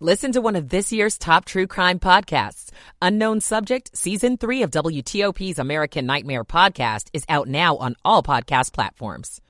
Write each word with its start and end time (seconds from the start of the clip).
Listen 0.00 0.30
to 0.30 0.40
one 0.40 0.54
of 0.54 0.68
this 0.68 0.92
year's 0.92 1.18
top 1.18 1.44
true 1.44 1.66
crime 1.66 1.98
podcasts. 1.98 2.70
Unknown 3.02 3.40
Subject, 3.40 3.90
Season 3.96 4.36
3 4.36 4.62
of 4.62 4.70
WTOP's 4.70 5.58
American 5.58 6.06
Nightmare 6.06 6.44
podcast 6.44 7.08
is 7.12 7.24
out 7.28 7.48
now 7.48 7.76
on 7.78 7.96
all 8.04 8.22
podcast 8.22 8.72
platforms. 8.72 9.40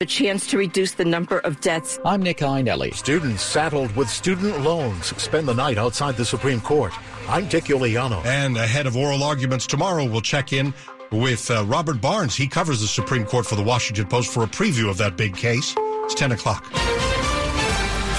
A 0.00 0.06
chance 0.06 0.46
to 0.46 0.58
reduce 0.58 0.92
the 0.92 1.04
number 1.04 1.40
of 1.40 1.60
deaths. 1.60 1.98
I'm 2.04 2.22
Nick 2.22 2.38
Iannelli. 2.38 2.94
Students 2.94 3.42
saddled 3.42 3.94
with 3.96 4.08
student 4.08 4.60
loans 4.60 5.06
spend 5.20 5.48
the 5.48 5.54
night 5.54 5.76
outside 5.76 6.16
the 6.16 6.24
Supreme 6.24 6.60
Court. 6.60 6.92
I'm 7.28 7.48
Dick 7.48 7.64
Uliano. 7.64 8.24
And 8.24 8.56
ahead 8.56 8.86
of 8.86 8.96
oral 8.96 9.24
arguments 9.24 9.66
tomorrow, 9.66 10.04
we'll 10.04 10.20
check 10.20 10.52
in 10.52 10.72
with 11.10 11.50
uh, 11.50 11.64
Robert 11.64 12.00
Barnes. 12.00 12.36
He 12.36 12.46
covers 12.46 12.80
the 12.80 12.86
Supreme 12.86 13.24
Court 13.24 13.44
for 13.44 13.56
the 13.56 13.64
Washington 13.64 14.06
Post 14.06 14.32
for 14.32 14.44
a 14.44 14.46
preview 14.46 14.88
of 14.88 14.98
that 14.98 15.16
big 15.16 15.36
case. 15.36 15.74
It's 15.76 16.14
10 16.14 16.30
o'clock. 16.30 16.64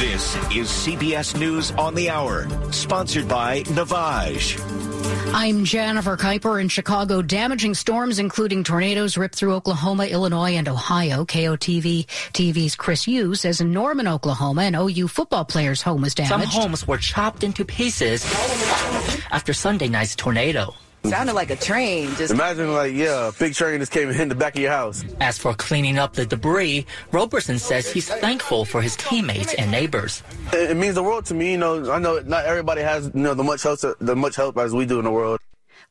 This 0.01 0.35
is 0.51 0.67
CBS 0.67 1.39
News 1.39 1.69
on 1.73 1.93
the 1.93 2.09
Hour, 2.09 2.47
sponsored 2.71 3.27
by 3.27 3.61
Navage. 3.61 4.59
I'm 5.31 5.63
Jennifer 5.63 6.17
Kuiper 6.17 6.59
in 6.59 6.69
Chicago. 6.69 7.21
Damaging 7.21 7.75
storms, 7.75 8.17
including 8.17 8.63
tornadoes, 8.63 9.15
ripped 9.15 9.35
through 9.35 9.53
Oklahoma, 9.53 10.07
Illinois, 10.07 10.53
and 10.53 10.67
Ohio. 10.67 11.23
KOTV 11.23 12.07
TV's 12.33 12.75
Chris 12.75 13.07
Yu 13.07 13.35
says 13.35 13.61
in 13.61 13.71
Norman, 13.71 14.07
Oklahoma, 14.07 14.63
an 14.63 14.73
OU 14.73 15.07
football 15.07 15.45
player's 15.45 15.83
home 15.83 16.01
was 16.01 16.15
damaged. 16.15 16.51
Some 16.51 16.61
homes 16.63 16.87
were 16.87 16.97
chopped 16.97 17.43
into 17.43 17.63
pieces 17.63 18.25
after 19.29 19.53
Sunday 19.53 19.87
night's 19.87 20.15
tornado. 20.15 20.73
Sounded 21.03 21.33
like 21.33 21.49
a 21.49 21.55
train. 21.55 22.13
Just 22.15 22.31
imagine, 22.31 22.73
like, 22.73 22.93
yeah, 22.93 23.29
a 23.29 23.31
big 23.31 23.53
train 23.53 23.79
just 23.79 23.91
came 23.91 24.07
and 24.07 24.17
hit 24.17 24.29
the 24.29 24.35
back 24.35 24.55
of 24.55 24.61
your 24.61 24.71
house. 24.71 25.03
As 25.19 25.37
for 25.37 25.53
cleaning 25.53 25.97
up 25.97 26.13
the 26.13 26.25
debris, 26.25 26.85
Roberson 27.11 27.57
says 27.59 27.91
he's 27.91 28.07
thankful 28.07 28.65
for 28.65 28.81
his 28.81 28.95
teammates 28.95 29.53
and 29.55 29.71
neighbors. 29.71 30.23
It, 30.53 30.71
it 30.71 30.77
means 30.77 30.95
the 30.95 31.03
world 31.03 31.25
to 31.25 31.33
me. 31.33 31.51
You 31.51 31.57
know, 31.57 31.91
I 31.91 31.99
know 31.99 32.19
not 32.19 32.45
everybody 32.45 32.81
has 32.81 33.05
you 33.13 33.21
know 33.21 33.33
the 33.33 33.43
much 33.43 33.63
help 33.63 33.79
the 33.99 34.15
much 34.15 34.35
help 34.35 34.57
as 34.57 34.73
we 34.73 34.85
do 34.85 34.99
in 34.99 35.05
the 35.05 35.11
world. 35.11 35.39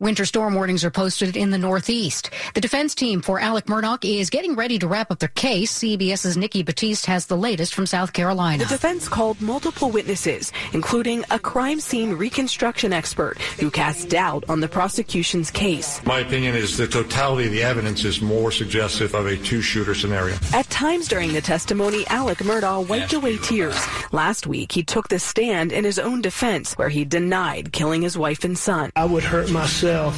Winter 0.00 0.24
storm 0.24 0.54
warnings 0.54 0.82
are 0.82 0.90
posted 0.90 1.36
in 1.36 1.50
the 1.50 1.58
Northeast. 1.58 2.30
The 2.54 2.62
defense 2.62 2.94
team 2.94 3.20
for 3.20 3.38
Alex 3.38 3.68
Murdaugh 3.68 4.02
is 4.02 4.30
getting 4.30 4.54
ready 4.54 4.78
to 4.78 4.88
wrap 4.88 5.10
up 5.10 5.18
their 5.18 5.28
case. 5.28 5.78
CBS's 5.78 6.38
Nikki 6.38 6.62
Batiste 6.62 7.04
has 7.04 7.26
the 7.26 7.36
latest 7.36 7.74
from 7.74 7.84
South 7.84 8.14
Carolina. 8.14 8.64
The 8.64 8.70
defense 8.70 9.10
called 9.10 9.42
multiple 9.42 9.90
witnesses, 9.90 10.52
including 10.72 11.26
a 11.30 11.38
crime 11.38 11.80
scene 11.80 12.14
reconstruction 12.14 12.94
expert 12.94 13.36
who 13.58 13.70
cast 13.70 14.08
doubt 14.08 14.42
on 14.48 14.60
the 14.60 14.68
prosecution's 14.68 15.50
case. 15.50 16.02
My 16.06 16.20
opinion 16.20 16.54
is 16.54 16.78
the 16.78 16.86
totality 16.86 17.48
of 17.48 17.52
the 17.52 17.62
evidence 17.62 18.06
is 18.06 18.22
more 18.22 18.50
suggestive 18.50 19.14
of 19.14 19.26
a 19.26 19.36
two-shooter 19.36 19.94
scenario. 19.94 20.36
At 20.54 20.69
times 20.80 21.08
during 21.08 21.34
the 21.34 21.42
testimony, 21.42 22.06
Alex 22.06 22.40
Murdaugh 22.40 22.88
wiped 22.88 23.12
away 23.12 23.36
tears. 23.36 23.78
Last 24.12 24.46
week, 24.46 24.72
he 24.72 24.82
took 24.82 25.08
the 25.08 25.18
stand 25.18 25.72
in 25.72 25.84
his 25.84 25.98
own 25.98 26.22
defense, 26.22 26.72
where 26.78 26.88
he 26.88 27.04
denied 27.04 27.70
killing 27.70 28.00
his 28.00 28.16
wife 28.16 28.44
and 28.44 28.56
son. 28.56 28.90
I 28.96 29.04
would 29.04 29.22
hurt 29.22 29.50
myself 29.50 30.14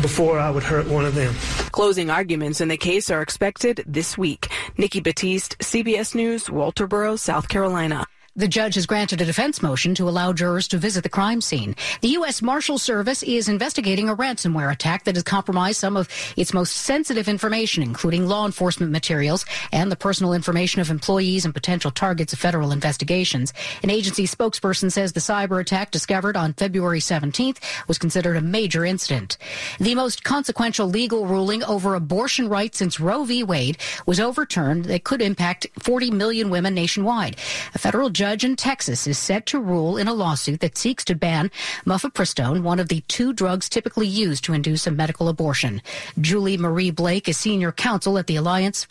before 0.00 0.38
I 0.38 0.50
would 0.50 0.62
hurt 0.62 0.86
one 0.86 1.04
of 1.04 1.16
them. 1.16 1.34
Closing 1.72 2.10
arguments 2.10 2.60
in 2.60 2.68
the 2.68 2.76
case 2.76 3.10
are 3.10 3.22
expected 3.22 3.82
this 3.88 4.16
week. 4.16 4.46
Nikki 4.76 5.00
Batiste, 5.00 5.58
CBS 5.58 6.14
News, 6.14 6.44
Walterboro, 6.44 7.18
South 7.18 7.48
Carolina. 7.48 8.06
The 8.38 8.46
judge 8.46 8.76
has 8.76 8.86
granted 8.86 9.20
a 9.20 9.24
defense 9.24 9.62
motion 9.62 9.96
to 9.96 10.08
allow 10.08 10.32
jurors 10.32 10.68
to 10.68 10.78
visit 10.78 11.02
the 11.02 11.08
crime 11.08 11.40
scene. 11.40 11.74
The 12.02 12.10
U.S. 12.10 12.40
Marshal 12.40 12.78
Service 12.78 13.24
is 13.24 13.48
investigating 13.48 14.08
a 14.08 14.14
ransomware 14.14 14.70
attack 14.70 15.02
that 15.04 15.16
has 15.16 15.24
compromised 15.24 15.80
some 15.80 15.96
of 15.96 16.08
its 16.36 16.54
most 16.54 16.76
sensitive 16.76 17.26
information, 17.26 17.82
including 17.82 18.28
law 18.28 18.46
enforcement 18.46 18.92
materials 18.92 19.44
and 19.72 19.90
the 19.90 19.96
personal 19.96 20.34
information 20.34 20.80
of 20.80 20.88
employees 20.88 21.44
and 21.44 21.52
potential 21.52 21.90
targets 21.90 22.32
of 22.32 22.38
federal 22.38 22.70
investigations. 22.70 23.52
An 23.82 23.90
agency 23.90 24.22
spokesperson 24.22 24.92
says 24.92 25.14
the 25.14 25.18
cyber 25.18 25.60
attack 25.60 25.90
discovered 25.90 26.36
on 26.36 26.52
February 26.52 27.00
17th 27.00 27.58
was 27.88 27.98
considered 27.98 28.36
a 28.36 28.40
major 28.40 28.84
incident. 28.84 29.36
The 29.80 29.96
most 29.96 30.22
consequential 30.22 30.86
legal 30.86 31.26
ruling 31.26 31.64
over 31.64 31.96
abortion 31.96 32.48
rights 32.48 32.78
since 32.78 33.00
Roe 33.00 33.24
v. 33.24 33.42
Wade 33.42 33.78
was 34.06 34.20
overturned 34.20 34.84
that 34.84 35.02
could 35.02 35.22
impact 35.22 35.66
40 35.80 36.12
million 36.12 36.50
women 36.50 36.72
nationwide. 36.72 37.34
A 37.74 37.78
federal 37.80 38.10
judge 38.10 38.27
judge 38.28 38.44
in 38.44 38.56
Texas 38.56 39.06
is 39.06 39.16
set 39.16 39.46
to 39.46 39.58
rule 39.58 39.96
in 39.96 40.06
a 40.06 40.12
lawsuit 40.12 40.60
that 40.60 40.76
seeks 40.76 41.02
to 41.02 41.14
ban 41.14 41.50
mifepristone, 41.86 42.60
one 42.60 42.78
of 42.78 42.88
the 42.88 43.00
two 43.08 43.32
drugs 43.32 43.70
typically 43.70 44.06
used 44.06 44.44
to 44.44 44.52
induce 44.52 44.86
a 44.86 44.90
medical 44.90 45.30
abortion. 45.30 45.80
Julie 46.20 46.58
Marie 46.58 46.90
Blake 46.90 47.26
is 47.26 47.38
senior 47.38 47.72
counsel 47.72 48.18
at 48.18 48.26
the 48.26 48.36
Alliance 48.36 48.86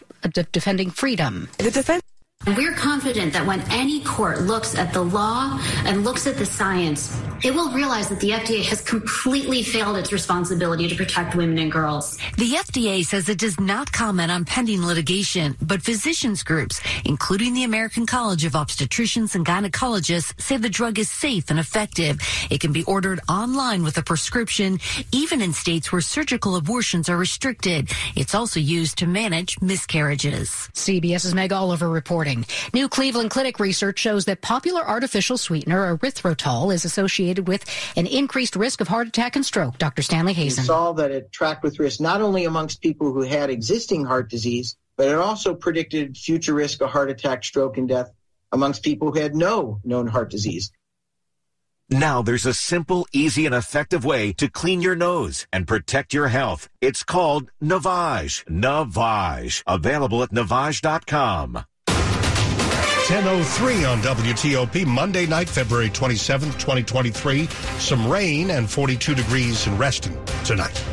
Defending 0.52 0.90
Freedom. 0.90 1.50
The 1.60 1.70
defense 1.70 2.02
we're 2.56 2.74
confident 2.74 3.34
that 3.34 3.46
when 3.46 3.62
any 3.72 4.02
court 4.04 4.42
looks 4.42 4.76
at 4.76 4.94
the 4.94 5.02
law 5.02 5.60
and 5.86 6.04
looks 6.06 6.28
at 6.28 6.38
the 6.38 6.46
science, 6.46 7.20
it 7.44 7.54
will 7.54 7.72
realize 7.72 8.08
that 8.10 8.20
the 8.20 8.32
FDA 8.32 8.64
has 8.64 8.82
completely 8.82 9.62
failed 9.64 9.98
its 9.98 10.12
responsibility 10.12 10.88
to 10.88 10.96
protect 10.96 11.36
women 11.36 11.58
and 11.58 11.72
girls. 11.72 12.18
The 12.38 12.54
FDA 12.54 13.06
says 13.06 13.28
it 13.28 13.38
does 13.38 13.60
not 13.60 13.92
comment 13.92 14.32
on 14.32 14.46
pending 14.46 14.84
litigation, 14.86 15.56
but 15.62 15.82
physicians 15.82 16.42
groups, 16.42 16.82
including 17.06 17.54
the 17.54 17.64
American 17.64 18.06
College 18.06 18.46
of 18.46 18.54
Obstetricians 18.54 19.36
and 19.36 19.46
Gynecologists, 19.46 20.40
say 20.42 20.58
the 20.58 20.70
drug 20.70 21.00
is 21.00 21.12
safe 21.12 21.50
and 21.50 21.60
effective. 21.60 22.20
It 22.50 22.60
can 22.60 22.72
be 22.72 22.84
ordered 22.84 23.20
online 23.30 23.84
with 23.84 23.98
a 23.98 24.04
prescription, 24.04 24.80
even 25.12 25.42
in 25.42 25.54
states 25.54 25.92
where 25.92 26.02
surgical 26.02 26.56
abortions 26.56 27.10
are 27.10 27.18
restricted. 27.18 27.92
It's 28.16 28.34
also 28.34 28.60
used 28.60 28.98
to 29.00 29.08
manage 29.08 29.62
miscarriages. 29.62 30.50
CBS's 30.74 31.36
Meg 31.36 31.52
Oliver 31.52 31.90
reporting. 31.90 32.27
New 32.74 32.90
Cleveland 32.90 33.30
Clinic 33.30 33.60
research 33.60 34.00
shows 34.00 34.26
that 34.26 34.42
popular 34.42 34.82
artificial 34.88 35.38
sweetener 35.38 35.96
erythritol 35.96 36.74
is 36.74 36.86
associated 36.86 37.48
with 37.48 37.64
an 37.96 38.08
increased 38.08 38.56
risk 38.56 38.82
of 38.82 38.88
heart 38.88 39.08
attack 39.08 39.36
and 39.36 39.46
stroke. 39.46 39.78
Dr. 39.78 40.02
Stanley 40.02 40.34
Hazen. 40.34 40.64
We 40.64 40.68
saw 40.68 40.94
that 40.94 41.12
it 41.12 41.32
tracked 41.32 41.64
with 41.64 41.80
risk 41.80 42.02
not 42.02 42.22
only 42.22 42.46
amongst 42.46 42.82
people 42.82 43.14
who 43.14 43.22
had 43.22 43.50
existing 43.50 44.06
heart 44.06 44.30
disease, 44.30 44.76
but 44.98 45.08
it 45.08 45.16
also 45.16 45.54
predicted 45.54 46.18
future 46.18 46.54
risk 46.54 46.82
of 46.82 46.90
heart 46.90 47.10
attack, 47.10 47.44
stroke, 47.44 47.78
and 47.78 47.88
death 47.88 48.12
amongst 48.52 48.84
people 48.84 49.12
who 49.12 49.20
had 49.20 49.36
no 49.36 49.80
known 49.84 50.08
heart 50.08 50.30
disease. 50.30 50.72
Now 51.90 52.22
there's 52.22 52.46
a 52.46 52.54
simple, 52.54 53.08
easy, 53.14 53.46
and 53.46 53.56
effective 53.56 54.04
way 54.04 54.34
to 54.34 54.50
clean 54.50 54.82
your 54.82 54.96
nose 54.96 55.48
and 55.54 55.66
protect 55.66 56.14
your 56.14 56.28
health. 56.28 56.68
It's 56.82 57.04
called 57.04 57.50
Navage. 57.64 58.44
Navage. 58.46 59.64
Available 59.66 60.22
at 60.22 60.32
Navage.com. 60.32 61.64
1003 63.10 63.86
on 63.86 64.02
WTOP, 64.02 64.86
Monday 64.86 65.26
night, 65.26 65.48
February 65.48 65.90
27th, 65.90 66.60
2023. 66.60 67.48
Some 67.80 68.12
rain 68.12 68.52
and 68.52 68.70
42 68.70 69.16
degrees 69.16 69.66
in 69.66 69.78
Reston 69.78 70.14
tonight. 70.44 70.84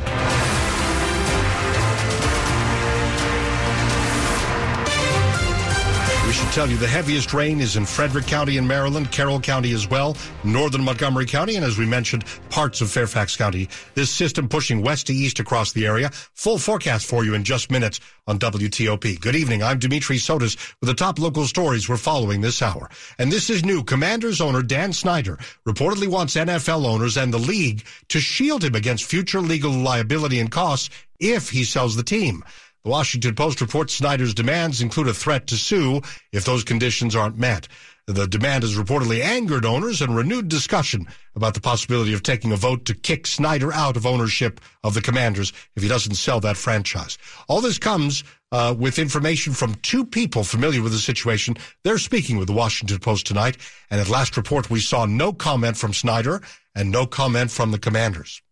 Should 6.34 6.52
tell 6.52 6.68
you 6.68 6.76
the 6.76 6.88
heaviest 6.88 7.32
rain 7.32 7.60
is 7.60 7.76
in 7.76 7.86
Frederick 7.86 8.26
County 8.26 8.56
in 8.56 8.66
Maryland, 8.66 9.12
Carroll 9.12 9.38
County 9.38 9.72
as 9.72 9.88
well, 9.88 10.16
northern 10.42 10.82
Montgomery 10.82 11.26
County, 11.26 11.54
and 11.54 11.64
as 11.64 11.78
we 11.78 11.86
mentioned, 11.86 12.24
parts 12.50 12.80
of 12.80 12.90
Fairfax 12.90 13.36
County. 13.36 13.68
This 13.94 14.10
system 14.10 14.48
pushing 14.48 14.82
west 14.82 15.06
to 15.06 15.14
east 15.14 15.38
across 15.38 15.72
the 15.72 15.86
area. 15.86 16.10
Full 16.34 16.58
forecast 16.58 17.06
for 17.06 17.24
you 17.24 17.34
in 17.34 17.44
just 17.44 17.70
minutes 17.70 18.00
on 18.26 18.40
WTOP. 18.40 19.20
Good 19.20 19.36
evening. 19.36 19.62
I'm 19.62 19.78
Dimitri 19.78 20.16
Sotis 20.16 20.74
with 20.80 20.88
the 20.88 20.94
top 20.94 21.20
local 21.20 21.44
stories 21.44 21.88
we're 21.88 21.98
following 21.98 22.40
this 22.40 22.62
hour. 22.62 22.90
And 23.16 23.30
this 23.30 23.48
is 23.48 23.64
new. 23.64 23.84
Commanders 23.84 24.40
owner 24.40 24.62
Dan 24.62 24.92
Snyder 24.92 25.38
reportedly 25.68 26.08
wants 26.08 26.34
NFL 26.34 26.84
owners 26.84 27.16
and 27.16 27.32
the 27.32 27.38
league 27.38 27.84
to 28.08 28.18
shield 28.18 28.64
him 28.64 28.74
against 28.74 29.04
future 29.04 29.40
legal 29.40 29.70
liability 29.70 30.40
and 30.40 30.50
costs 30.50 30.90
if 31.20 31.50
he 31.50 31.62
sells 31.62 31.94
the 31.94 32.02
team. 32.02 32.42
The 32.84 32.90
Washington 32.90 33.34
Post 33.34 33.62
reports 33.62 33.94
Snyder's 33.94 34.34
demands 34.34 34.82
include 34.82 35.08
a 35.08 35.14
threat 35.14 35.46
to 35.46 35.56
sue 35.56 36.02
if 36.32 36.44
those 36.44 36.64
conditions 36.64 37.16
aren't 37.16 37.38
met. 37.38 37.66
The 38.06 38.26
demand 38.26 38.62
has 38.62 38.76
reportedly 38.76 39.22
angered 39.22 39.64
owners 39.64 40.02
and 40.02 40.14
renewed 40.14 40.48
discussion 40.48 41.06
about 41.34 41.54
the 41.54 41.62
possibility 41.62 42.12
of 42.12 42.22
taking 42.22 42.52
a 42.52 42.56
vote 42.56 42.84
to 42.84 42.94
kick 42.94 43.26
Snyder 43.26 43.72
out 43.72 43.96
of 43.96 44.04
ownership 44.04 44.60
of 44.82 44.92
the 44.92 45.00
Commanders 45.00 45.54
if 45.74 45.82
he 45.82 45.88
doesn't 45.88 46.16
sell 46.16 46.40
that 46.40 46.58
franchise. 46.58 47.16
All 47.48 47.62
this 47.62 47.78
comes 47.78 48.22
uh, 48.52 48.74
with 48.78 48.98
information 48.98 49.54
from 49.54 49.76
two 49.76 50.04
people 50.04 50.44
familiar 50.44 50.82
with 50.82 50.92
the 50.92 50.98
situation. 50.98 51.56
They're 51.84 51.96
speaking 51.96 52.36
with 52.36 52.48
the 52.48 52.52
Washington 52.52 52.98
Post 52.98 53.26
tonight, 53.26 53.56
and 53.90 53.98
at 53.98 54.10
last 54.10 54.36
report 54.36 54.68
we 54.68 54.80
saw 54.80 55.06
no 55.06 55.32
comment 55.32 55.78
from 55.78 55.94
Snyder 55.94 56.42
and 56.74 56.90
no 56.90 57.06
comment 57.06 57.50
from 57.50 57.70
the 57.70 57.78
Commanders. 57.78 58.42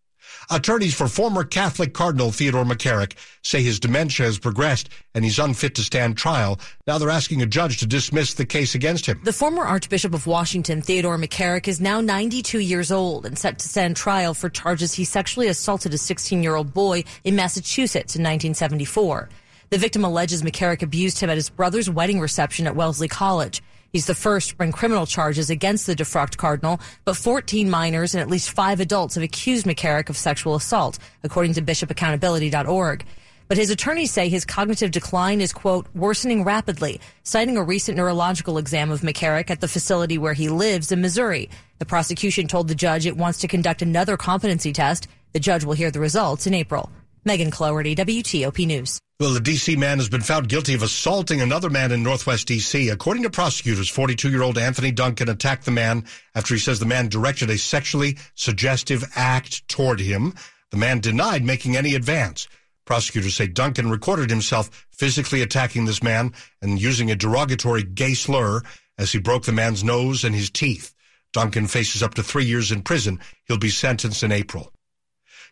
Attorneys 0.49 0.93
for 0.93 1.07
former 1.07 1.43
Catholic 1.43 1.93
Cardinal 1.93 2.31
Theodore 2.31 2.65
McCarrick 2.65 3.13
say 3.43 3.61
his 3.61 3.79
dementia 3.79 4.25
has 4.25 4.39
progressed 4.39 4.89
and 5.13 5.23
he's 5.23 5.39
unfit 5.39 5.75
to 5.75 5.81
stand 5.83 6.17
trial. 6.17 6.59
Now 6.87 6.97
they're 6.97 7.09
asking 7.09 7.41
a 7.41 7.45
judge 7.45 7.77
to 7.79 7.85
dismiss 7.85 8.33
the 8.33 8.45
case 8.45 8.75
against 8.75 9.05
him. 9.05 9.21
The 9.23 9.33
former 9.33 9.63
Archbishop 9.63 10.13
of 10.13 10.27
Washington, 10.27 10.81
Theodore 10.81 11.17
McCarrick, 11.17 11.67
is 11.67 11.79
now 11.79 12.01
92 12.01 12.59
years 12.59 12.91
old 12.91 13.25
and 13.25 13.37
set 13.37 13.59
to 13.59 13.67
stand 13.67 13.95
trial 13.95 14.33
for 14.33 14.49
charges 14.49 14.93
he 14.93 15.05
sexually 15.05 15.47
assaulted 15.47 15.93
a 15.93 15.97
16 15.97 16.43
year 16.43 16.55
old 16.55 16.73
boy 16.73 17.03
in 17.23 17.35
Massachusetts 17.35 18.15
in 18.15 18.21
1974. 18.21 19.29
The 19.69 19.77
victim 19.77 20.05
alleges 20.05 20.43
McCarrick 20.43 20.83
abused 20.83 21.19
him 21.19 21.29
at 21.29 21.37
his 21.37 21.49
brother's 21.49 21.89
wedding 21.89 22.19
reception 22.19 22.67
at 22.67 22.75
Wellesley 22.75 23.07
College. 23.07 23.61
He's 23.93 24.07
the 24.07 24.15
first 24.15 24.49
to 24.49 24.55
bring 24.55 24.71
criminal 24.71 25.05
charges 25.05 25.51
against 25.51 25.85
the 25.85 25.95
defrocked 25.95 26.35
cardinal, 26.35 26.81
but 27.05 27.15
14 27.15 27.69
minors 27.69 28.15
and 28.15 28.21
at 28.23 28.27
least 28.27 28.49
five 28.49 28.79
adults 28.79 29.13
have 29.13 29.23
accused 29.23 29.67
McCarrick 29.67 30.09
of 30.09 30.17
sexual 30.17 30.55
assault, 30.55 30.97
according 31.21 31.53
to 31.53 31.61
bishopaccountability.org. 31.61 33.05
But 33.47 33.57
his 33.57 33.69
attorneys 33.69 34.09
say 34.09 34.29
his 34.29 34.45
cognitive 34.45 34.89
decline 34.89 35.41
is, 35.41 35.53
quote, 35.53 35.85
worsening 35.93 36.43
rapidly, 36.43 37.01
citing 37.21 37.55
a 37.55 37.61
recent 37.61 37.95
neurological 37.95 38.57
exam 38.57 38.89
of 38.89 39.01
McCarrick 39.01 39.51
at 39.51 39.61
the 39.61 39.67
facility 39.67 40.17
where 40.17 40.33
he 40.33 40.49
lives 40.49 40.91
in 40.91 40.99
Missouri. 40.99 41.51
The 41.77 41.85
prosecution 41.85 42.47
told 42.47 42.69
the 42.69 42.75
judge 42.75 43.05
it 43.05 43.15
wants 43.15 43.37
to 43.39 43.47
conduct 43.47 43.83
another 43.83 44.17
competency 44.17 44.73
test. 44.73 45.07
The 45.33 45.39
judge 45.39 45.65
will 45.65 45.73
hear 45.73 45.91
the 45.91 45.99
results 45.99 46.47
in 46.47 46.55
April. 46.55 46.89
Megan 47.25 47.51
Cloherty, 47.51 47.95
WTOP 47.95 48.67
News. 48.67 48.99
Well, 49.19 49.33
the 49.33 49.39
D.C. 49.39 49.77
man 49.77 49.99
has 49.99 50.09
been 50.09 50.21
found 50.21 50.49
guilty 50.49 50.73
of 50.73 50.83
assaulting 50.83 51.39
another 51.39 51.69
man 51.69 51.93
in 51.93 52.03
Northwest 52.03 52.47
D.C. 52.47 52.89
According 52.89 53.23
to 53.23 53.29
prosecutors, 53.29 53.89
42-year-old 53.89 54.57
Anthony 54.57 54.91
Duncan 54.91 55.29
attacked 55.29 55.63
the 55.63 55.71
man 55.71 56.03
after 56.35 56.53
he 56.53 56.59
says 56.59 56.79
the 56.79 56.85
man 56.85 57.07
directed 57.07 57.49
a 57.49 57.57
sexually 57.57 58.17
suggestive 58.35 59.05
act 59.15 59.65
toward 59.69 60.01
him. 60.01 60.33
The 60.71 60.77
man 60.77 60.99
denied 60.99 61.45
making 61.45 61.77
any 61.77 61.95
advance. 61.95 62.49
Prosecutors 62.85 63.35
say 63.35 63.47
Duncan 63.47 63.89
recorded 63.89 64.29
himself 64.29 64.85
physically 64.91 65.41
attacking 65.41 65.85
this 65.85 66.03
man 66.03 66.33
and 66.61 66.81
using 66.81 67.09
a 67.09 67.15
derogatory 67.15 67.83
gay 67.83 68.15
slur 68.15 68.61
as 68.97 69.13
he 69.13 69.19
broke 69.19 69.45
the 69.45 69.53
man's 69.53 69.85
nose 69.85 70.25
and 70.25 70.35
his 70.35 70.49
teeth. 70.49 70.93
Duncan 71.31 71.67
faces 71.67 72.03
up 72.03 72.15
to 72.15 72.23
three 72.23 72.45
years 72.45 72.73
in 72.73 72.81
prison. 72.81 73.21
He'll 73.45 73.57
be 73.57 73.69
sentenced 73.69 74.23
in 74.23 74.33
April 74.33 74.72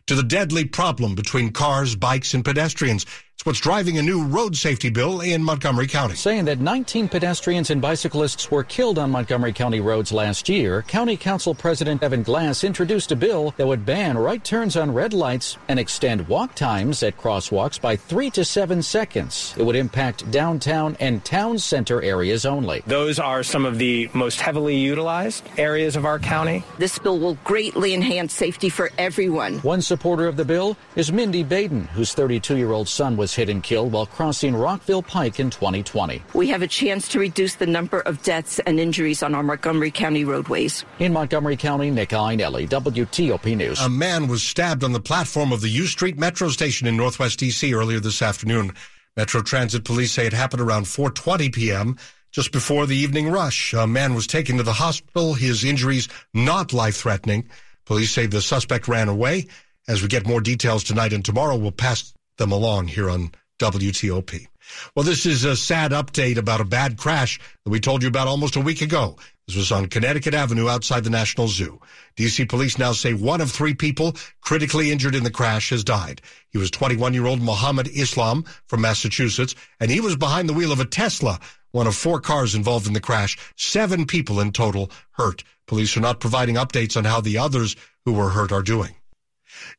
to 0.08 0.16
the 0.16 0.24
deadly 0.24 0.66
problem 0.66 1.16
between 1.16 1.52
cars, 1.52 1.96
bikes, 1.96 2.34
and 2.34 2.44
pedestrians. 2.44 3.06
It's 3.42 3.46
what's 3.48 3.60
driving 3.60 3.98
a 3.98 4.04
new 4.04 4.24
road 4.24 4.56
safety 4.56 4.92
bill 4.92 5.22
in 5.22 5.44
Montgomery 5.44 5.88
County. 5.88 6.14
Saying 6.14 6.46
that 6.46 6.60
19 6.60 7.10
pedestrians 7.10 7.72
and 7.72 7.82
bicyclists 7.82 8.52
were 8.52 8.64
killed 8.64 9.00
on 9.00 9.10
Montgomery 9.10 9.52
County 9.52 9.80
roads 9.80 10.12
last 10.12 10.48
year, 10.48 10.84
County 10.84 11.18
Council 11.18 11.56
President 11.56 12.04
Evan 12.04 12.22
Glass 12.22 12.64
introduced 12.64 13.12
a 13.12 13.16
bill 13.16 13.56
that 13.58 13.66
would 13.66 13.84
ban 13.84 14.16
right 14.16 14.44
turns 14.44 14.78
on 14.78 14.94
red 14.94 15.12
lights 15.12 15.58
and 15.70 15.80
extend 15.80 16.28
walk 16.28 16.54
times 16.54 17.02
at 17.02 17.18
crosswalks 17.18 17.82
by 17.82 17.96
three 17.96 18.30
to 18.30 18.46
seven 18.46 18.84
seconds. 18.84 19.56
It 19.58 19.64
would 19.64 19.76
impact 19.76 20.30
downtown 20.30 20.96
and 21.00 21.26
town 21.26 21.58
center 21.58 22.00
areas 22.00 22.46
only. 22.46 22.84
Those 22.86 23.18
are 23.18 23.42
some 23.42 23.66
of 23.66 23.80
the 23.80 24.08
most 24.14 24.40
heavily 24.40 24.76
utilized 24.76 25.50
areas 25.58 25.96
of 25.96 26.06
our 26.06 26.20
county. 26.20 26.64
This 26.78 27.00
bill 27.00 27.18
will 27.18 27.40
greatly 27.44 27.96
enhance 27.96 28.36
safety 28.36 28.70
for 28.70 28.92
everyone. 29.00 29.58
One 29.62 29.82
supporter 29.82 30.28
of 30.28 30.38
the 30.38 30.46
bill 30.46 30.78
is 30.96 31.12
Mindy 31.12 31.42
Baden, 31.42 31.86
whose 31.86 32.14
32 32.14 32.56
year 32.56 32.72
old 32.72 32.88
son 32.88 33.18
was 33.18 33.31
was 33.32 33.36
hit 33.36 33.50
and 33.50 33.64
killed 33.64 33.94
while 33.94 34.06
crossing 34.06 34.54
Rockville 34.54 35.04
Pike 35.04 35.40
in 35.40 35.50
2020. 35.50 36.22
We 36.34 36.50
have 36.50 36.62
a 36.62 36.68
chance 36.68 37.08
to 37.10 37.20
reduce 37.20 37.56
the 37.56 37.66
number 37.66 38.02
of 38.02 38.22
deaths 38.24 38.60
and 38.60 38.78
injuries 38.78 39.24
on 39.24 39.34
our 39.34 39.44
Montgomery 39.44 39.90
County 39.90 40.26
roadways. 40.26 40.84
In 41.00 41.14
Montgomery 41.14 41.56
County, 41.56 41.92
Nick 41.92 42.10
Iannelli, 42.10 42.68
WTOP 42.68 43.56
News. 43.56 43.80
A 43.80 43.88
man 43.88 44.28
was 44.28 44.44
stabbed 44.44 44.84
on 44.84 44.92
the 44.92 45.00
platform 45.00 45.54
of 45.54 45.62
the 45.62 45.70
U 45.70 45.88
Street 45.88 46.18
Metro 46.18 46.50
station 46.50 46.88
in 46.88 46.98
Northwest 46.98 47.40
D.C. 47.40 47.74
earlier 47.74 48.02
this 48.02 48.22
afternoon. 48.22 48.74
Metro 49.16 49.42
Transit 49.42 49.86
police 49.86 50.12
say 50.12 50.26
it 50.28 50.34
happened 50.34 50.62
around 50.62 50.84
4:20 50.84 51.54
p.m. 51.54 51.98
just 52.32 52.52
before 52.52 52.86
the 52.86 52.98
evening 52.98 53.32
rush. 53.32 53.74
A 53.74 53.88
man 53.88 54.14
was 54.14 54.28
taken 54.28 54.58
to 54.58 54.64
the 54.64 54.74
hospital. 54.74 55.36
His 55.36 55.64
injuries 55.64 56.10
not 56.34 56.74
life-threatening. 56.74 57.50
Police 57.86 58.12
say 58.12 58.26
the 58.26 58.42
suspect 58.42 58.90
ran 58.90 59.08
away. 59.08 59.48
As 59.88 60.02
we 60.02 60.10
get 60.10 60.28
more 60.28 60.42
details 60.42 60.84
tonight 60.84 61.14
and 61.14 61.24
tomorrow, 61.24 61.56
we'll 61.56 61.72
pass 61.72 62.14
them 62.38 62.52
along 62.52 62.88
here 62.88 63.10
on 63.10 63.32
WTOP. 63.60 64.48
Well, 64.96 65.04
this 65.04 65.26
is 65.26 65.44
a 65.44 65.56
sad 65.56 65.92
update 65.92 66.38
about 66.38 66.62
a 66.62 66.66
bad 66.66 66.98
crash 66.98 67.40
that 67.64 67.70
we 67.70 67.80
told 67.80 68.02
you 68.02 68.08
about 68.08 68.28
almost 68.28 68.56
a 68.56 68.62
week 68.62 68.82
ago. 68.82 69.18
This 69.48 69.56
was 69.56 69.72
on 69.72 69.88
Connecticut 69.88 70.34
Avenue 70.34 70.70
outside 70.70 71.04
the 71.04 71.10
National 71.10 71.48
Zoo. 71.48 71.80
DC 72.16 72.48
police 72.48 72.78
now 72.78 72.94
say 72.94 73.14
one 73.14 73.42
of 73.42 73.52
three 73.52 73.74
people 73.74 74.16
critically 74.42 74.92
injured 74.92 75.16
in 75.16 75.24
the 75.24 75.32
crash 75.32 75.72
has 75.72 75.84
died. 75.84 76.22
He 76.50 76.58
was 76.58 76.72
21 76.72 77.14
year 77.14 77.26
old 77.26 77.42
Muhammad 77.42 77.88
Islam 77.90 78.46
from 78.68 78.82
Massachusetts, 78.82 79.56
and 79.80 79.92
he 79.92 80.00
was 80.00 80.16
behind 80.16 80.48
the 80.48 80.54
wheel 80.54 80.72
of 80.72 80.80
a 80.80 80.86
Tesla, 80.86 81.40
one 81.72 81.88
of 81.88 81.96
four 81.96 82.22
cars 82.22 82.56
involved 82.56 82.88
in 82.88 82.94
the 82.94 83.02
crash. 83.02 83.38
Seven 83.58 84.06
people 84.06 84.40
in 84.40 84.52
total 84.52 84.90
hurt. 85.12 85.44
Police 85.68 85.96
are 85.98 86.02
not 86.02 86.20
providing 86.20 86.56
updates 86.56 86.96
on 86.96 87.04
how 87.04 87.22
the 87.22 87.38
others 87.38 87.76
who 88.06 88.14
were 88.14 88.30
hurt 88.30 88.52
are 88.52 88.64
doing. 88.64 88.96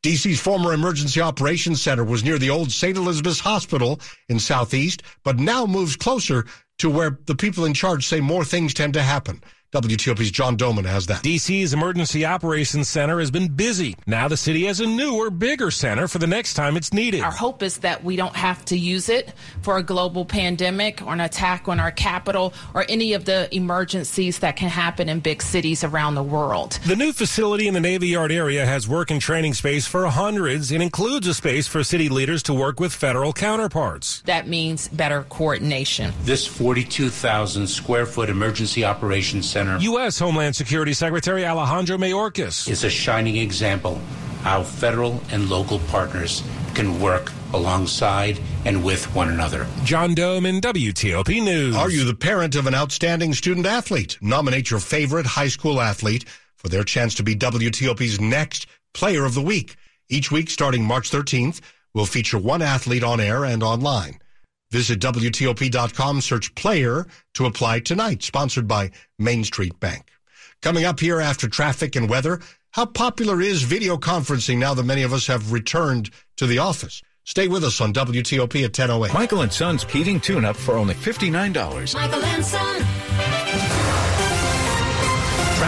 DC's 0.02 0.40
former 0.40 0.72
emergency 0.72 1.20
operations 1.20 1.80
center 1.82 2.04
was 2.04 2.24
near 2.24 2.38
the 2.38 2.50
old 2.50 2.72
St. 2.72 2.96
Elizabeth's 2.96 3.40
Hospital 3.40 4.00
in 4.28 4.38
Southeast, 4.38 5.02
but 5.24 5.38
now 5.38 5.66
moves 5.66 5.96
closer 5.96 6.46
to 6.78 6.90
where 6.90 7.18
the 7.26 7.34
people 7.34 7.64
in 7.64 7.74
charge 7.74 8.06
say 8.06 8.20
more 8.20 8.44
things 8.44 8.74
tend 8.74 8.94
to 8.94 9.02
happen. 9.02 9.42
WTOP's 9.72 10.30
John 10.30 10.58
Domen 10.58 10.84
has 10.84 11.06
that. 11.06 11.22
DC's 11.22 11.72
Emergency 11.72 12.26
Operations 12.26 12.90
Center 12.90 13.20
has 13.20 13.30
been 13.30 13.48
busy. 13.48 13.96
Now 14.06 14.28
the 14.28 14.36
city 14.36 14.66
has 14.66 14.80
a 14.80 14.86
newer, 14.86 15.30
bigger 15.30 15.70
center 15.70 16.06
for 16.08 16.18
the 16.18 16.26
next 16.26 16.52
time 16.52 16.76
it's 16.76 16.92
needed. 16.92 17.22
Our 17.22 17.30
hope 17.30 17.62
is 17.62 17.78
that 17.78 18.04
we 18.04 18.16
don't 18.16 18.36
have 18.36 18.62
to 18.66 18.76
use 18.76 19.08
it 19.08 19.32
for 19.62 19.78
a 19.78 19.82
global 19.82 20.26
pandemic 20.26 21.00
or 21.00 21.14
an 21.14 21.20
attack 21.20 21.68
on 21.68 21.80
our 21.80 21.90
capital 21.90 22.52
or 22.74 22.84
any 22.90 23.14
of 23.14 23.24
the 23.24 23.48
emergencies 23.56 24.40
that 24.40 24.56
can 24.56 24.68
happen 24.68 25.08
in 25.08 25.20
big 25.20 25.40
cities 25.40 25.82
around 25.84 26.16
the 26.16 26.22
world. 26.22 26.72
The 26.86 26.94
new 26.94 27.14
facility 27.14 27.66
in 27.66 27.72
the 27.72 27.80
Navy 27.80 28.08
Yard 28.08 28.30
area 28.30 28.66
has 28.66 28.86
work 28.86 29.10
and 29.10 29.22
training 29.22 29.54
space 29.54 29.86
for 29.86 30.06
hundreds 30.06 30.70
and 30.70 30.82
includes 30.82 31.26
a 31.26 31.32
space 31.32 31.66
for 31.66 31.82
city 31.82 32.10
leaders 32.10 32.42
to 32.42 32.52
work 32.52 32.78
with 32.78 32.92
federal 32.92 33.32
counterparts. 33.32 34.20
That 34.26 34.46
means 34.46 34.88
better 34.88 35.22
coordination. 35.30 36.12
This 36.24 36.46
42,000 36.46 37.66
square 37.66 38.04
foot 38.04 38.28
emergency 38.28 38.84
operations 38.84 39.48
center 39.48 39.61
Center. 39.62 39.78
U.S. 39.78 40.18
Homeland 40.18 40.56
Security 40.56 40.92
Secretary 40.92 41.46
Alejandro 41.46 41.96
Mayorkas 41.96 42.68
is 42.68 42.82
a 42.82 42.90
shining 42.90 43.36
example 43.36 44.00
how 44.42 44.64
federal 44.64 45.22
and 45.30 45.48
local 45.48 45.78
partners 45.86 46.42
can 46.74 46.98
work 46.98 47.30
alongside 47.52 48.40
and 48.64 48.84
with 48.84 49.04
one 49.14 49.28
another. 49.28 49.68
John 49.84 50.16
Domen 50.16 50.60
WTOP 50.60 51.44
News. 51.44 51.76
Are 51.76 51.90
you 51.90 52.04
the 52.04 52.14
parent 52.14 52.56
of 52.56 52.66
an 52.66 52.74
outstanding 52.74 53.34
student 53.34 53.64
athlete? 53.66 54.18
Nominate 54.20 54.68
your 54.68 54.80
favorite 54.80 55.26
high 55.26 55.46
school 55.46 55.80
athlete 55.80 56.24
for 56.56 56.68
their 56.68 56.82
chance 56.82 57.14
to 57.14 57.22
be 57.22 57.36
WTOP's 57.36 58.20
next 58.20 58.66
Player 58.94 59.24
of 59.24 59.34
the 59.34 59.42
Week. 59.42 59.76
Each 60.08 60.32
week, 60.32 60.50
starting 60.50 60.82
March 60.84 61.08
13th, 61.08 61.60
we'll 61.94 62.06
feature 62.06 62.38
one 62.38 62.62
athlete 62.62 63.04
on 63.04 63.20
air 63.20 63.44
and 63.44 63.62
online. 63.62 64.18
Visit 64.72 65.00
WTOP.com, 65.00 66.22
search 66.22 66.54
player 66.54 67.06
to 67.34 67.44
apply 67.44 67.80
tonight. 67.80 68.22
Sponsored 68.22 68.66
by 68.66 68.90
Main 69.18 69.44
Street 69.44 69.78
Bank. 69.80 70.08
Coming 70.62 70.86
up 70.86 70.98
here 70.98 71.20
after 71.20 71.46
traffic 71.46 71.94
and 71.94 72.08
weather, 72.08 72.40
how 72.70 72.86
popular 72.86 73.42
is 73.42 73.64
video 73.64 73.98
conferencing 73.98 74.56
now 74.56 74.72
that 74.72 74.84
many 74.84 75.02
of 75.02 75.12
us 75.12 75.26
have 75.26 75.52
returned 75.52 76.08
to 76.38 76.46
the 76.46 76.56
office? 76.56 77.02
Stay 77.24 77.48
with 77.48 77.64
us 77.64 77.82
on 77.82 77.92
WTOP 77.92 78.64
at 78.64 78.76
1008. 78.76 79.12
Michael 79.12 79.42
and 79.42 79.52
Son's 79.52 79.84
heating 79.84 80.18
tune-up 80.18 80.56
for 80.56 80.78
only 80.78 80.94
$59. 80.94 81.94
Michael 81.94 82.24
and 82.24 82.42
Son. 82.42 83.11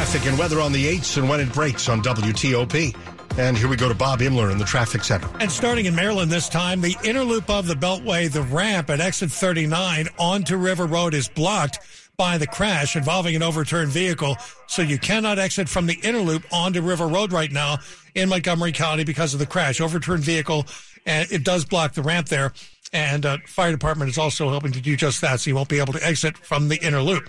Traffic 0.04 0.28
and 0.28 0.38
weather 0.38 0.60
on 0.60 0.70
the 0.70 0.84
8s 0.98 1.16
and 1.16 1.30
when 1.30 1.40
it 1.40 1.50
breaks 1.54 1.88
on 1.88 2.02
WTOP. 2.02 2.94
And 3.38 3.56
here 3.56 3.68
we 3.68 3.76
go 3.76 3.88
to 3.88 3.94
Bob 3.94 4.20
Imler 4.20 4.52
in 4.52 4.58
the 4.58 4.64
traffic 4.66 5.02
center. 5.02 5.26
And 5.40 5.50
starting 5.50 5.86
in 5.86 5.94
Maryland 5.94 6.30
this 6.30 6.46
time, 6.46 6.82
the 6.82 6.94
inner 7.02 7.24
loop 7.24 7.48
of 7.48 7.66
the 7.66 7.74
Beltway, 7.74 8.30
the 8.30 8.42
ramp 8.42 8.90
at 8.90 9.00
exit 9.00 9.30
39 9.30 10.08
onto 10.18 10.58
River 10.58 10.84
Road 10.84 11.14
is 11.14 11.26
blocked 11.26 11.78
by 12.18 12.36
the 12.36 12.46
crash 12.46 12.96
involving 12.96 13.34
an 13.34 13.42
overturned 13.42 13.92
vehicle. 13.92 14.36
So 14.66 14.82
you 14.82 14.98
cannot 14.98 15.38
exit 15.38 15.70
from 15.70 15.86
the 15.86 15.98
inner 16.02 16.20
loop 16.20 16.44
onto 16.52 16.82
River 16.82 17.08
Road 17.08 17.32
right 17.32 17.50
now 17.50 17.78
in 18.14 18.28
Montgomery 18.28 18.72
County 18.72 19.04
because 19.04 19.32
of 19.32 19.40
the 19.40 19.46
crash. 19.46 19.80
Overturned 19.80 20.22
vehicle, 20.22 20.66
and 21.06 21.32
it 21.32 21.44
does 21.44 21.64
block 21.64 21.94
the 21.94 22.02
ramp 22.02 22.28
there. 22.28 22.52
And 22.92 23.24
uh, 23.24 23.38
fire 23.46 23.72
department 23.72 24.10
is 24.10 24.18
also 24.18 24.50
helping 24.50 24.72
to 24.72 24.82
do 24.82 24.98
just 24.98 25.22
that, 25.22 25.40
so 25.40 25.48
you 25.48 25.56
won't 25.56 25.70
be 25.70 25.80
able 25.80 25.94
to 25.94 26.06
exit 26.06 26.36
from 26.36 26.68
the 26.68 26.76
inner 26.84 27.00
loop. 27.00 27.26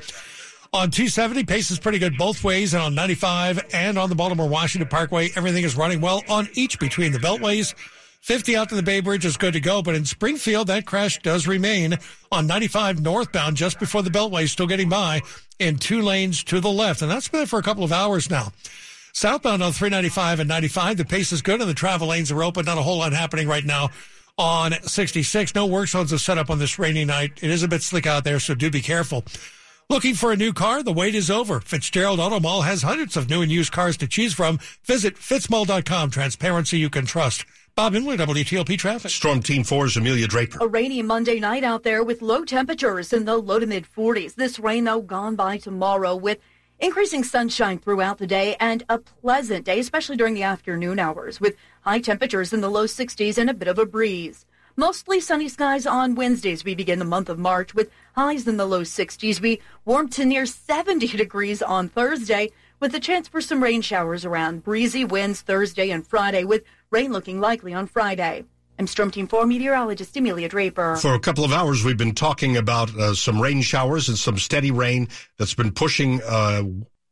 On 0.75 0.91
270, 0.91 1.46
pace 1.46 1.72
is 1.72 1.79
pretty 1.79 2.00
good 2.00 2.17
both 2.17 2.44
ways, 2.44 2.74
and 2.74 2.84
on 2.84 2.94
95 2.94 3.70
and 3.74 3.98
on 3.98 4.10
the 4.10 4.15
Baltimore 4.15 4.50
Washington 4.50 4.89
Parkway, 4.89 5.29
everything 5.38 5.63
is 5.63 5.77
running 5.77 6.01
well 6.01 6.22
on 6.27 6.50
each 6.53 6.79
between 6.79 7.13
the 7.13 7.17
beltways. 7.17 7.74
50 8.20 8.58
out 8.58 8.67
to 8.70 8.75
the 8.75 8.84
Bay 8.84 9.00
Bridge 9.00 9.24
is 9.24 9.38
good 9.38 9.53
to 9.53 9.62
go, 9.62 9.82
but 9.82 9.96
in 9.96 10.03
Springfield, 10.03 10.67
that 10.67 10.86
crash 10.86 11.17
does 11.20 11.48
remain 11.48 11.98
on 12.29 12.46
95 12.46 13.01
northbound 13.01 13.55
just 13.55 13.79
before 13.79 14.03
the 14.03 14.10
Beltway, 14.10 14.50
still 14.50 14.67
getting 14.67 14.89
by 14.89 15.22
in 15.60 15.77
two 15.77 16.01
lanes 16.01 16.44
to 16.44 16.60
the 16.60 16.70
left. 16.70 17.01
And 17.01 17.10
that's 17.10 17.29
been 17.29 17.39
there 17.39 17.48
for 17.48 17.58
a 17.58 17.63
couple 17.63 17.86
of 17.86 17.94
hours 17.94 18.29
now. 18.29 18.51
Southbound 19.13 19.63
on 19.63 19.72
395 19.72 20.41
and 20.41 20.50
95, 20.50 20.98
the 20.98 21.05
pace 21.05 21.32
is 21.32 21.41
good 21.41 21.62
and 21.62 21.70
the 21.70 21.74
travel 21.74 22.10
lanes 22.10 22.34
are 22.34 22.44
open. 22.44 22.65
Not 22.65 22.77
a 22.77 22.82
whole 22.82 22.98
lot 22.98 23.13
happening 23.13 23.48
right 23.48 23.63
now 23.63 23.91
on 24.38 24.74
66. 24.74 25.55
No 25.55 25.67
work 25.67 25.88
zones 25.88 26.12
are 26.12 26.17
set 26.17 26.38
up 26.38 26.50
on 26.50 26.60
this 26.60 26.77
rainy 26.77 27.05
night. 27.05 27.39
It 27.41 27.50
is 27.50 27.63
a 27.63 27.70
bit 27.70 27.82
slick 27.82 28.05
out 28.05 28.25
there, 28.25 28.41
so 28.41 28.53
do 28.55 28.70
be 28.70 28.82
careful. 28.82 29.24
Looking 29.88 30.15
for 30.15 30.32
a 30.32 30.36
new 30.36 30.51
car? 30.51 30.82
The 30.82 30.92
wait 30.92 31.13
is 31.13 31.30
over. 31.30 31.60
Fitzgerald 31.60 32.20
Auto 32.20 32.39
Mall 32.39 32.63
has 32.63 32.82
hundreds 32.82 33.15
of 33.15 33.30
new 33.30 33.44
and 33.44 33.51
used 33.51 33.72
cars 33.72 33.98
to 33.98 34.08
choose 34.08 34.34
from. 34.34 34.58
Visit 34.84 35.15
fitzmall.com. 35.15 36.10
Transparency 36.10 36.80
you 36.80 36.89
can 36.89 37.06
trust. 37.06 37.46
Bob 37.75 37.94
Imler, 37.94 38.18
WTOP 38.18 38.80
Traffic. 38.80 39.12
Storm 39.12 39.44
Team 39.44 39.62
4's 39.62 39.96
Amelia 39.96 40.27
Draper. 40.27 40.58
A 40.60 40.65
rainy 40.65 41.04
Monday 41.04 41.39
night 41.39 41.63
out 41.63 41.84
there 41.84 42.04
with 42.04 42.24
low 42.24 42.44
temperatures 42.44 43.13
in 43.13 43.25
the 43.25 43.38
low 43.38 43.60
to 43.60 43.68
mid 43.68 43.86
40s. 43.86 44.34
This 44.34 44.58
rain, 44.58 44.86
though, 44.86 45.01
gone 45.01 45.36
by 45.36 45.58
tomorrow 45.58 46.15
with 46.15 46.39
increasing 46.80 47.24
sunshine 47.24 47.77
throughout 47.77 48.18
the 48.18 48.25
day 48.25 48.56
and 48.60 48.84
a 48.89 48.98
pleasant 48.98 49.65
day, 49.65 49.80
especially 49.80 50.18
during 50.18 50.34
the 50.34 50.42
afternoon 50.42 50.98
hours, 50.98 51.39
with 51.39 51.58
high 51.82 52.00
temperatures 52.00 52.54
in 52.54 52.62
the 52.62 52.72
low 52.72 52.86
60s 52.86 53.38
and 53.38 53.51
a 53.51 53.54
bit 53.54 53.68
of 53.68 53.77
a 53.77 53.86
breeze. 53.86 54.48
Mostly 54.77 55.22
sunny 55.22 55.48
skies 55.48 55.88
on 55.88 56.15
Wednesdays. 56.15 56.65
We 56.65 56.75
begin 56.75 57.00
the 57.00 57.05
month 57.05 57.29
of 57.29 57.39
March 57.39 57.74
with 57.74 57.89
highs 58.13 58.46
in 58.46 58.58
the 58.58 58.65
low 58.65 58.82
60s. 58.82 59.39
We 59.39 59.62
warm 59.86 60.10
to 60.10 60.25
near 60.25 60.46
70 60.46 61.08
degrees 61.17 61.62
on 61.62 61.88
Thursday 61.88 62.51
with 62.82 62.94
a 62.94 63.00
chance 63.00 63.29
for 63.29 63.39
some 63.39 63.63
rain 63.63 63.82
showers 63.82 64.25
around. 64.25 64.63
Breezy 64.63 65.05
winds 65.05 65.39
Thursday 65.39 65.91
and 65.91 66.05
Friday 66.05 66.44
with 66.44 66.65
Rain 66.91 67.13
looking 67.13 67.39
likely 67.39 67.74
on 67.74 67.88
Friday. 67.88 68.44
I'm 68.77 68.88
Storm 68.88 69.12
Team 69.12 69.27
4 69.29 69.46
meteorologist 69.46 70.17
Amelia 70.17 70.50
Draper. 70.50 70.98
For 70.98 71.13
a 71.13 71.20
couple 71.22 71.46
of 71.46 71.53
hours, 71.53 71.86
we've 71.86 71.96
been 71.96 72.13
talking 72.13 72.58
about 72.58 72.94
uh, 72.98 73.13
some 73.13 73.41
rain 73.41 73.62
showers 73.62 74.10
and 74.10 74.17
some 74.17 74.38
steady 74.38 74.72
rain 74.72 75.08
that's 75.38 75.53
been 75.53 75.72
pushing 75.72 76.22
uh, 76.24 76.63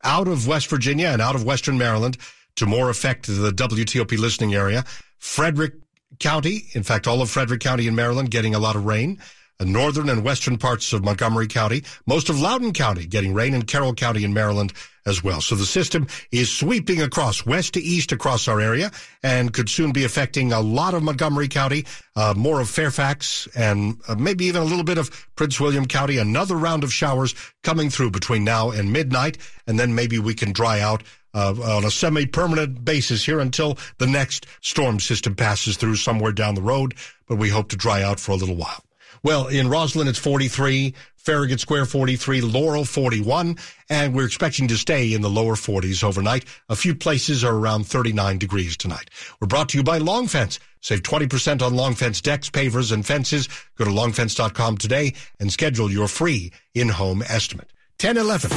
out 0.03 0.27
of 0.27 0.47
West 0.47 0.69
Virginia 0.69 1.07
and 1.07 1.21
out 1.21 1.35
of 1.35 1.45
Western 1.45 1.77
Maryland 1.77 2.17
to 2.57 2.65
more 2.65 2.89
affect 2.89 3.27
the 3.27 3.51
WTOP 3.51 4.19
listening 4.19 4.53
area. 4.53 4.83
Frederick 5.17 5.75
County, 6.23 6.67
in 6.71 6.83
fact, 6.83 7.05
all 7.05 7.21
of 7.21 7.29
Frederick 7.29 7.59
County 7.59 7.85
in 7.85 7.95
Maryland 7.95 8.31
getting 8.31 8.55
a 8.55 8.59
lot 8.59 8.77
of 8.77 8.85
rain. 8.85 9.19
The 9.59 9.65
northern 9.65 10.07
and 10.07 10.23
western 10.23 10.57
parts 10.57 10.93
of 10.93 11.03
Montgomery 11.03 11.47
County, 11.47 11.83
most 12.07 12.29
of 12.29 12.39
Loudoun 12.39 12.71
County 12.71 13.05
getting 13.05 13.33
rain, 13.33 13.53
and 13.53 13.67
Carroll 13.67 13.93
County 13.93 14.23
in 14.23 14.33
Maryland 14.33 14.71
as 15.05 15.21
well. 15.21 15.41
So 15.41 15.55
the 15.55 15.65
system 15.65 16.07
is 16.31 16.49
sweeping 16.49 17.01
across 17.01 17.45
west 17.45 17.73
to 17.73 17.81
east 17.81 18.13
across 18.13 18.47
our 18.47 18.61
area 18.61 18.89
and 19.21 19.53
could 19.53 19.69
soon 19.69 19.91
be 19.91 20.05
affecting 20.05 20.53
a 20.53 20.61
lot 20.61 20.93
of 20.93 21.03
Montgomery 21.03 21.49
County, 21.49 21.85
uh, 22.15 22.33
more 22.37 22.61
of 22.61 22.69
Fairfax, 22.69 23.47
and 23.53 23.99
uh, 24.07 24.15
maybe 24.15 24.45
even 24.45 24.61
a 24.61 24.65
little 24.65 24.85
bit 24.85 24.97
of 24.97 25.27
Prince 25.35 25.59
William 25.59 25.85
County. 25.85 26.19
Another 26.19 26.55
round 26.55 26.85
of 26.85 26.93
showers 26.93 27.35
coming 27.63 27.89
through 27.89 28.11
between 28.11 28.45
now 28.45 28.71
and 28.71 28.93
midnight, 28.93 29.37
and 29.67 29.77
then 29.77 29.93
maybe 29.93 30.19
we 30.19 30.33
can 30.33 30.53
dry 30.53 30.79
out. 30.79 31.03
Uh, 31.35 31.55
on 31.63 31.83
a 31.83 31.89
semi-permanent 31.89 32.85
basis 32.85 33.25
here 33.25 33.39
until 33.39 33.75
the 33.97 34.05
next 34.05 34.45
storm 34.61 34.99
system 34.99 35.33
passes 35.33 35.77
through 35.77 35.95
somewhere 35.95 36.31
down 36.31 36.53
the 36.53 36.61
road, 36.61 36.93
but 37.27 37.39
we 37.39 37.49
hope 37.49 37.69
to 37.69 37.75
dry 37.75 38.03
out 38.03 38.19
for 38.19 38.33
a 38.33 38.35
little 38.35 38.55
while. 38.55 38.83
Well, 39.23 39.47
in 39.47 39.67
Rosslyn, 39.67 40.07
it's 40.07 40.19
43. 40.19 40.93
Farragut 41.23 41.61
Square 41.61 41.85
43, 41.85 42.41
Laurel 42.41 42.83
41, 42.83 43.55
and 43.89 44.13
we're 44.13 44.25
expecting 44.25 44.67
to 44.67 44.75
stay 44.75 45.13
in 45.13 45.21
the 45.21 45.29
lower 45.29 45.55
40s 45.55 46.03
overnight. 46.03 46.43
A 46.67 46.75
few 46.75 46.93
places 46.93 47.45
are 47.45 47.55
around 47.55 47.87
39 47.87 48.37
degrees 48.37 48.75
tonight. 48.75 49.09
We're 49.39 49.47
brought 49.47 49.69
to 49.69 49.77
you 49.77 49.85
by 49.85 49.99
Long 49.99 50.27
Fence. 50.27 50.59
Save 50.81 51.03
20% 51.03 51.61
on 51.61 51.75
Long 51.75 51.95
Fence 51.95 52.19
decks, 52.19 52.49
pavers, 52.49 52.91
and 52.91 53.05
fences. 53.05 53.47
Go 53.77 53.85
to 53.85 53.91
longfence.com 53.91 54.77
today 54.77 55.13
and 55.39 55.49
schedule 55.49 55.89
your 55.89 56.09
free 56.09 56.51
in-home 56.75 57.23
estimate. 57.29 57.71
10 57.99 58.17
11. 58.17 58.51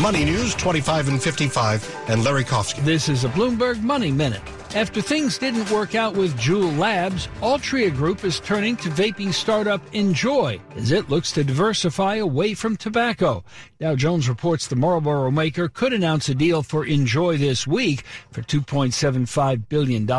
Money 0.00 0.24
News 0.24 0.54
25 0.54 1.08
and 1.08 1.22
55 1.22 1.96
and 2.08 2.22
Larry 2.22 2.44
Kofsky. 2.44 2.84
This 2.84 3.08
is 3.08 3.24
a 3.24 3.28
Bloomberg 3.28 3.80
Money 3.82 4.12
Minute. 4.12 4.42
After 4.74 5.00
things 5.00 5.38
didn't 5.38 5.70
work 5.70 5.94
out 5.94 6.14
with 6.14 6.36
Juul 6.36 6.76
Labs, 6.76 7.28
Altria 7.40 7.94
Group 7.94 8.24
is 8.24 8.40
turning 8.40 8.76
to 8.78 8.88
vaping 8.88 9.32
startup 9.32 9.80
NJOY 9.92 10.60
as 10.74 10.90
it 10.90 11.08
looks 11.08 11.30
to 11.32 11.44
diversify 11.44 12.16
away 12.16 12.54
from 12.54 12.76
tobacco. 12.76 13.44
Dow 13.78 13.94
Jones 13.94 14.28
reports 14.28 14.66
the 14.66 14.74
Marlboro 14.74 15.30
maker 15.30 15.68
could 15.68 15.92
announce 15.92 16.28
a 16.28 16.34
deal 16.34 16.64
for 16.64 16.84
NJOY 16.84 17.38
this 17.38 17.68
week 17.68 18.02
for 18.32 18.42
$2.75 18.42 19.68
billion. 19.68 20.10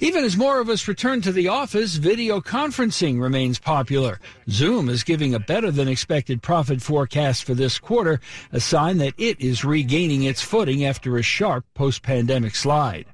Even 0.00 0.24
as 0.24 0.36
more 0.36 0.58
of 0.58 0.68
us 0.68 0.88
return 0.88 1.20
to 1.20 1.30
the 1.30 1.46
office, 1.46 1.94
video 1.94 2.40
conferencing 2.40 3.22
remains 3.22 3.60
popular. 3.60 4.18
Zoom 4.48 4.88
is 4.88 5.04
giving 5.04 5.32
a 5.32 5.38
better 5.38 5.70
than 5.70 5.86
expected 5.86 6.42
profit 6.42 6.82
forecast 6.82 7.44
for 7.44 7.54
this 7.54 7.78
quarter, 7.78 8.20
a 8.50 8.58
sign 8.58 8.98
that 8.98 9.14
it 9.16 9.40
is 9.40 9.64
regaining 9.64 10.24
its 10.24 10.42
footing 10.42 10.84
after 10.84 11.16
a 11.16 11.22
sharp 11.22 11.64
post 11.74 12.02
pandemic 12.02 12.56
slide. 12.56 13.06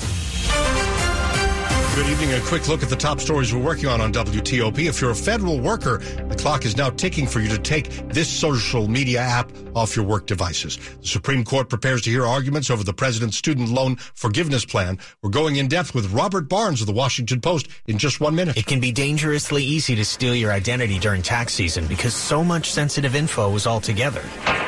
Good 1.95 2.09
evening. 2.09 2.33
A 2.33 2.41
quick 2.41 2.67
look 2.67 2.83
at 2.83 2.89
the 2.89 2.97
top 2.97 3.21
stories 3.21 3.55
we're 3.55 3.63
working 3.63 3.89
on 3.89 4.01
on 4.01 4.13
WTOP. 4.13 4.89
If 4.89 5.01
you're 5.01 5.13
a 5.13 5.15
federal 5.15 5.61
worker, 5.61 5.99
the 5.99 6.35
clock 6.35 6.65
is 6.65 6.77
now 6.77 6.91
ticking 6.91 7.25
for 7.25 7.39
you 7.39 7.49
to 7.51 7.59
take 7.59 7.89
this 8.09 8.29
social 8.29 8.89
media 8.89 9.21
app 9.21 9.53
off 9.77 9.95
your 9.95 10.05
work 10.05 10.27
devices. 10.27 10.77
The 10.77 11.07
Supreme 11.07 11.45
Court 11.45 11.69
prepares 11.69 12.03
to 12.03 12.11
hear 12.11 12.27
arguments 12.27 12.69
over 12.69 12.83
the 12.83 12.93
president's 12.93 13.37
student 13.37 13.69
loan 13.69 13.95
forgiveness 13.95 14.65
plan. 14.65 14.99
We're 15.23 15.31
going 15.31 15.55
in 15.55 15.69
depth 15.69 15.95
with 15.95 16.13
Robert 16.13 16.49
Barnes 16.49 16.81
of 16.81 16.89
the 16.89 16.93
Washington 16.93 17.41
Post 17.41 17.69
in 17.87 17.97
just 17.97 18.21
one 18.21 18.35
minute. 18.35 18.57
It 18.57 18.67
can 18.67 18.81
be 18.81 18.91
dangerously 18.91 19.63
easy 19.63 19.95
to 19.95 20.05
steal 20.05 20.35
your 20.35 20.51
identity 20.51 20.99
during 20.99 21.23
tax 21.23 21.55
season 21.55 21.87
because 21.87 22.13
so 22.13 22.43
much 22.43 22.73
sensitive 22.73 23.15
info 23.15 23.55
is 23.55 23.69
all 23.69 23.81
together. 23.81 24.23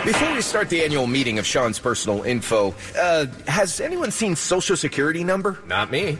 Before 0.04 0.32
we 0.32 0.40
start 0.42 0.68
the 0.68 0.84
annual 0.84 1.08
meeting 1.08 1.40
of 1.40 1.46
Sean's 1.46 1.80
personal 1.80 2.22
info, 2.22 2.72
uh, 2.96 3.26
has 3.48 3.80
anyone 3.80 4.12
seen 4.12 4.36
Social 4.36 4.76
Security 4.76 5.24
number? 5.24 5.58
Not 5.66 5.90
me. 5.90 6.16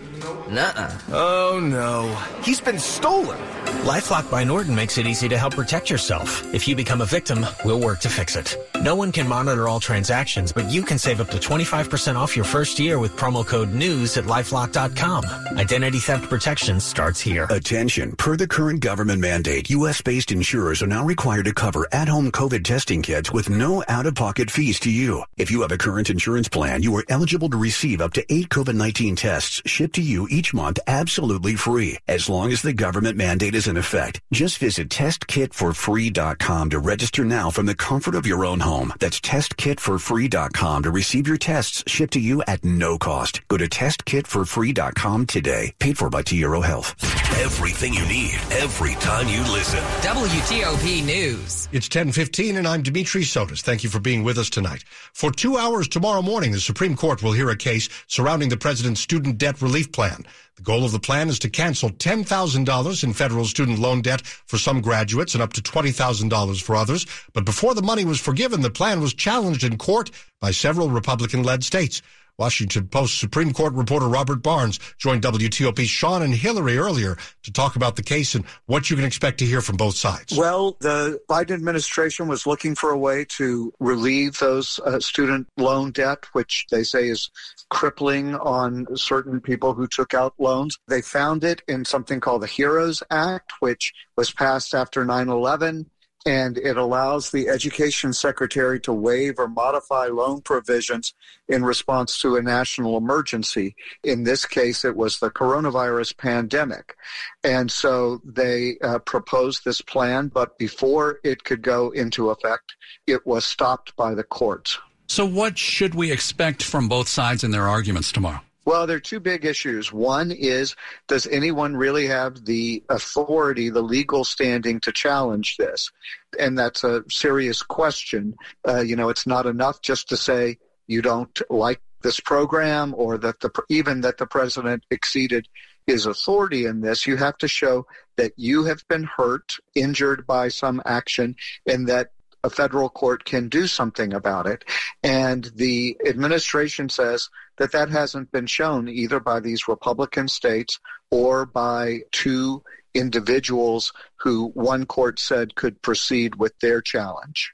Nuh-uh. 0.51 0.96
Oh 1.11 1.61
no. 1.63 2.15
He's 2.43 2.61
been 2.61 2.79
stolen. 2.79 3.39
Lifelock 3.87 4.29
by 4.31 4.43
Norton 4.43 4.75
makes 4.75 4.99
it 4.99 5.07
easy 5.07 5.29
to 5.29 5.39
help 5.39 5.55
protect 5.55 5.91
yourself. 5.91 6.43
If 6.53 6.67
you 6.67 6.75
become 6.75 7.01
a 7.01 7.07
victim, 7.07 7.47
we'll 7.65 7.81
work 7.81 8.01
to 8.01 8.09
fix 8.09 8.35
it. 8.35 8.57
No 8.83 8.97
one 8.97 9.13
can 9.13 9.29
monitor 9.29 9.69
all 9.69 9.79
transactions, 9.81 10.53
but 10.53 10.71
you 10.71 10.83
can 10.83 10.99
save 10.99 11.21
up 11.21 11.31
to 11.31 11.39
25% 11.39 12.17
off 12.17 12.35
your 12.35 12.45
first 12.45 12.79
year 12.79 12.99
with 12.99 13.17
promo 13.17 13.47
code 13.47 13.73
NEWS 13.73 14.17
at 14.17 14.25
lifelock.com. 14.25 15.25
Identity 15.57 15.99
theft 15.99 16.29
protection 16.29 16.81
starts 16.81 17.21
here. 17.21 17.47
Attention. 17.51 18.17
Per 18.17 18.37
the 18.37 18.49
current 18.49 18.81
government 18.81 19.21
mandate, 19.21 19.71
U.S.-based 19.71 20.33
insurers 20.33 20.83
are 20.83 20.89
now 20.89 21.05
required 21.05 21.45
to 21.45 21.55
cover 21.55 21.87
at-home 21.93 22.33
COVID 22.33 22.65
testing 22.65 23.03
kits 23.03 23.33
with 23.33 23.49
no 23.49 23.85
out-of-pocket 23.89 24.51
fees 24.51 24.81
to 24.81 24.91
you. 24.91 25.23
If 25.37 25.51
you 25.51 25.63
have 25.63 25.73
a 25.73 25.79
current 25.79 26.11
insurance 26.11 26.49
plan, 26.49 26.83
you 26.83 26.95
are 26.97 27.05
eligible 27.09 27.51
to 27.51 27.57
receive 27.57 28.01
up 28.01 28.13
to 28.15 28.33
eight 28.33 28.49
COVID-19 28.49 29.17
tests 29.17 29.63
shipped 29.65 29.95
to 29.95 30.03
you 30.03 30.27
each 30.31 30.53
month 30.53 30.79
absolutely 30.87 31.55
free, 31.55 31.99
as 32.09 32.29
long 32.29 32.53
as 32.53 32.63
the 32.63 32.73
government 32.73 33.17
mandate 33.17 33.55
is 33.55 33.67
in 33.67 33.77
effect. 33.77 34.21
Just 34.33 34.59
visit 34.59 34.89
testkitforfree.com 34.89 36.71
to 36.71 36.79
register 36.79 37.25
now 37.25 37.51
from 37.51 37.67
the 37.67 37.75
comfort 37.75 38.15
of 38.15 38.27
your 38.27 38.45
own 38.45 38.61
home. 38.61 38.93
That's 38.99 39.21
testkitforfree.com 39.21 40.83
to 40.83 40.91
receive 40.91 41.29
your 41.29 41.37
tests 41.37 41.83
shipped 41.87 42.13
to 42.15 42.21
you 42.21 42.43
at 42.47 42.65
no 42.65 42.99
cost. 42.99 43.47
Go 43.49 43.57
to 43.57 43.69
testkitforfree.com 43.69 45.27
today. 45.27 45.73
Paid 45.79 45.99
for 45.99 46.11
by 46.11 46.23
T 46.23 46.37
Euro 46.37 46.61
Health. 46.61 46.95
Everything 47.41 47.93
you 47.93 48.07
need 48.07 48.35
every 48.51 48.95
time 48.95 49.29
you 49.29 49.41
listen. 49.53 49.81
WTOP 50.01 51.05
News. 51.05 51.69
It's 51.73 51.87
1015 51.87 52.57
and 52.57 52.67
I'm 52.67 52.83
Dimitri 52.83 53.23
Sotis. 53.23 53.63
Thank 53.63 53.85
you 53.85 53.91
for 53.91 54.01
being 54.01 54.25
with 54.25 54.39
us 54.39 54.49
tonight. 54.49 54.85
For 55.13 55.31
two 55.31 55.57
hours 55.59 55.89
tomorrow 55.89 56.23
morning, 56.23 56.53
the 56.53 56.61
Supreme 56.61 56.97
Court 56.97 57.23
will 57.23 57.33
hear 57.33 57.51
a 57.51 57.57
case 57.57 57.89
surrounding 58.07 58.49
the 58.49 58.57
president's 58.57 59.01
student 59.01 59.39
debt 59.39 59.61
relief 59.61 59.93
plan. 59.93 60.25
The 60.57 60.63
goal 60.63 60.87
of 60.87 60.93
the 60.93 60.99
plan 60.99 61.29
is 61.29 61.39
to 61.41 61.51
cancel 61.51 61.91
$10,000 61.91 63.05
in 63.05 63.13
federal 63.13 63.45
student 63.45 63.79
loan 63.79 64.01
debt 64.01 64.23
for 64.23 64.57
some 64.57 64.81
graduates 64.81 65.35
and 65.35 65.43
up 65.43 65.53
to 65.53 65.61
$20,000 65.61 66.63
for 66.63 66.75
others. 66.75 67.05
But 67.35 67.45
before 67.45 67.75
the 67.75 67.83
money 67.83 68.07
was 68.07 68.21
forgiven, 68.21 68.63
the 68.63 68.71
plan 68.71 69.03
was 69.03 69.13
challenged 69.13 69.65
in 69.65 69.77
court 69.77 70.11
by 70.41 70.53
several 70.53 70.89
Republican-led 70.89 71.63
states. 71.63 72.01
Washington 72.39 72.89
Post 72.89 73.19
Supreme 73.19 73.53
Court 73.53 73.73
reporter 73.73 74.09
Robert 74.09 74.43
Barnes 74.43 74.79
joined 74.99 75.23
WTOP's 75.23 75.89
Sean 75.89 76.23
and 76.23 76.35
Hillary 76.35 76.77
earlier 76.77 77.17
to 77.43 77.53
talk 77.53 77.77
about 77.77 77.97
the 77.97 78.03
case 78.03 78.35
and 78.35 78.45
what 78.67 78.91
you 78.91 78.97
can 78.97 79.05
expect 79.05 79.39
to 79.39 79.47
hear 79.47 79.61
from 79.61 79.77
both 79.77 79.97
sides. 79.97 80.37
Well, 80.37 80.77
the 80.81 81.21
Biden 81.29 81.53
administration 81.53 82.29
was 82.29 82.47
looking 82.47 82.75
for 82.75 82.91
a 82.91 82.99
way 82.99 83.25
to 83.37 83.73
relieve 83.81 84.39
those 84.39 84.79
uh, 84.81 85.01
student 85.01 85.49
loan 85.57 85.93
debt, 85.93 86.27
which 86.33 86.67
they 86.71 86.83
say 86.83 87.09
is 87.09 87.31
crippling 87.71 88.35
on 88.35 88.87
certain 88.97 89.41
people 89.41 89.73
who 89.73 89.87
took 89.87 90.13
out 90.13 90.35
loans. 90.39 90.79
They 90.89 91.03
found 91.03 91.43
it 91.45 91.63
in 91.69 91.85
something 91.85 92.21
called 92.21 92.43
the 92.43 92.47
HEROES 92.47 93.03
Act, 93.11 93.53
which 93.61 93.93
was 94.17 94.31
passed 94.31 94.75
after 94.75 95.05
9 95.05 95.29
11 95.29 95.91
and 96.27 96.59
it 96.59 96.77
allows 96.77 97.31
the 97.31 97.49
education 97.49 98.13
secretary 98.13 98.81
to 98.81 98.93
waive 98.93 99.39
or 99.39 99.47
modify 99.47 100.07
loan 100.07 100.41
provisions 100.43 101.15
in 101.49 101.65
response 101.65 102.19
to 102.21 102.35
a 102.35 102.43
national 102.43 102.97
emergency. 102.97 103.77
In 104.03 104.25
this 104.25 104.45
case, 104.45 104.85
it 104.85 104.97
was 104.97 105.21
the 105.21 105.31
coronavirus 105.31 106.17
pandemic. 106.17 106.97
And 107.45 107.71
so 107.71 108.21
they 108.25 108.77
uh, 108.83 108.99
proposed 108.99 109.65
this 109.65 109.81
plan, 109.81 110.27
but 110.29 110.59
before 110.59 111.21
it 111.23 111.45
could 111.45 111.63
go 111.63 111.91
into 111.91 112.31
effect, 112.31 112.75
it 113.07 113.25
was 113.25 113.45
stopped 113.45 113.95
by 113.95 114.13
the 114.15 114.25
courts. 114.25 114.79
So, 115.09 115.25
what 115.25 115.57
should 115.57 115.95
we 115.95 116.11
expect 116.11 116.65
from 116.65 116.89
both 116.89 117.07
sides 117.07 117.45
in 117.45 117.53
their 117.53 117.69
arguments 117.69 118.11
tomorrow? 118.11 118.41
Well, 118.67 118.89
there 118.89 118.97
are 118.97 119.01
two 119.01 119.21
big 119.21 119.45
issues. 119.45 119.93
One 119.93 120.33
is 120.33 120.75
does 121.07 121.29
anyone 121.29 121.77
really 121.77 122.09
have 122.09 122.45
the 122.45 122.83
authority, 122.89 123.71
the 123.71 123.81
legal 123.81 124.25
standing 124.25 124.81
to 124.81 124.93
challenge 124.93 125.57
this? 125.57 125.93
And 126.39 126.59
that's 126.59 126.83
a 126.83 127.05
serious 127.09 127.63
question. 127.63 128.35
Uh, 128.67 128.81
you 128.81 128.97
know, 128.97 129.09
it's 129.09 129.27
not 129.27 129.47
enough 129.47 129.81
just 129.83 130.09
to 130.09 130.17
say 130.17 130.59
you 130.89 131.01
don't 131.01 131.41
like 131.49 131.81
this 132.03 132.19
program 132.19 132.93
or 132.97 133.17
that 133.19 133.39
the 133.39 133.51
even 133.69 134.01
that 134.01 134.19
the 134.19 134.27
president 134.27 134.85
exceeded 134.91 135.47
his 135.87 136.07
authority 136.07 136.67
in 136.67 136.81
this. 136.81 137.07
You 137.07 137.17
have 137.17 137.39
to 137.39 137.49
show 137.49 137.87
that 138.17 138.33
you 138.37 138.65
have 138.65 138.87
been 138.89 139.05
hurt, 139.05 139.59
injured 139.77 140.27
by 140.27 140.49
some 140.49 140.83
action, 140.85 141.37
and 141.69 141.87
that 141.89 142.11
a 142.45 142.51
federal 142.51 142.89
court 142.89 143.25
can 143.25 143.49
do 143.49 143.67
something 143.67 144.13
about 144.13 144.47
it. 144.47 144.65
And 145.03 145.51
the 145.55 145.97
administration 146.07 146.89
says 146.89 147.29
that 147.59 147.73
that 147.73 147.91
hasn't 147.91 148.31
been 148.33 148.47
shown 148.47 148.89
either 148.89 149.21
by 149.21 149.41
these 149.41 149.69
Republican 149.69 150.29
states 150.29 150.79
or 151.11 151.47
by 151.47 152.01
two 152.13 152.63
individuals 152.95 153.93
who 154.17 154.49
one 154.55 154.87
court 154.87 155.19
said 155.19 155.55
could 155.55 155.81
proceed 155.83 156.37
with 156.37 156.59
their 156.61 156.81
challenge. 156.81 157.53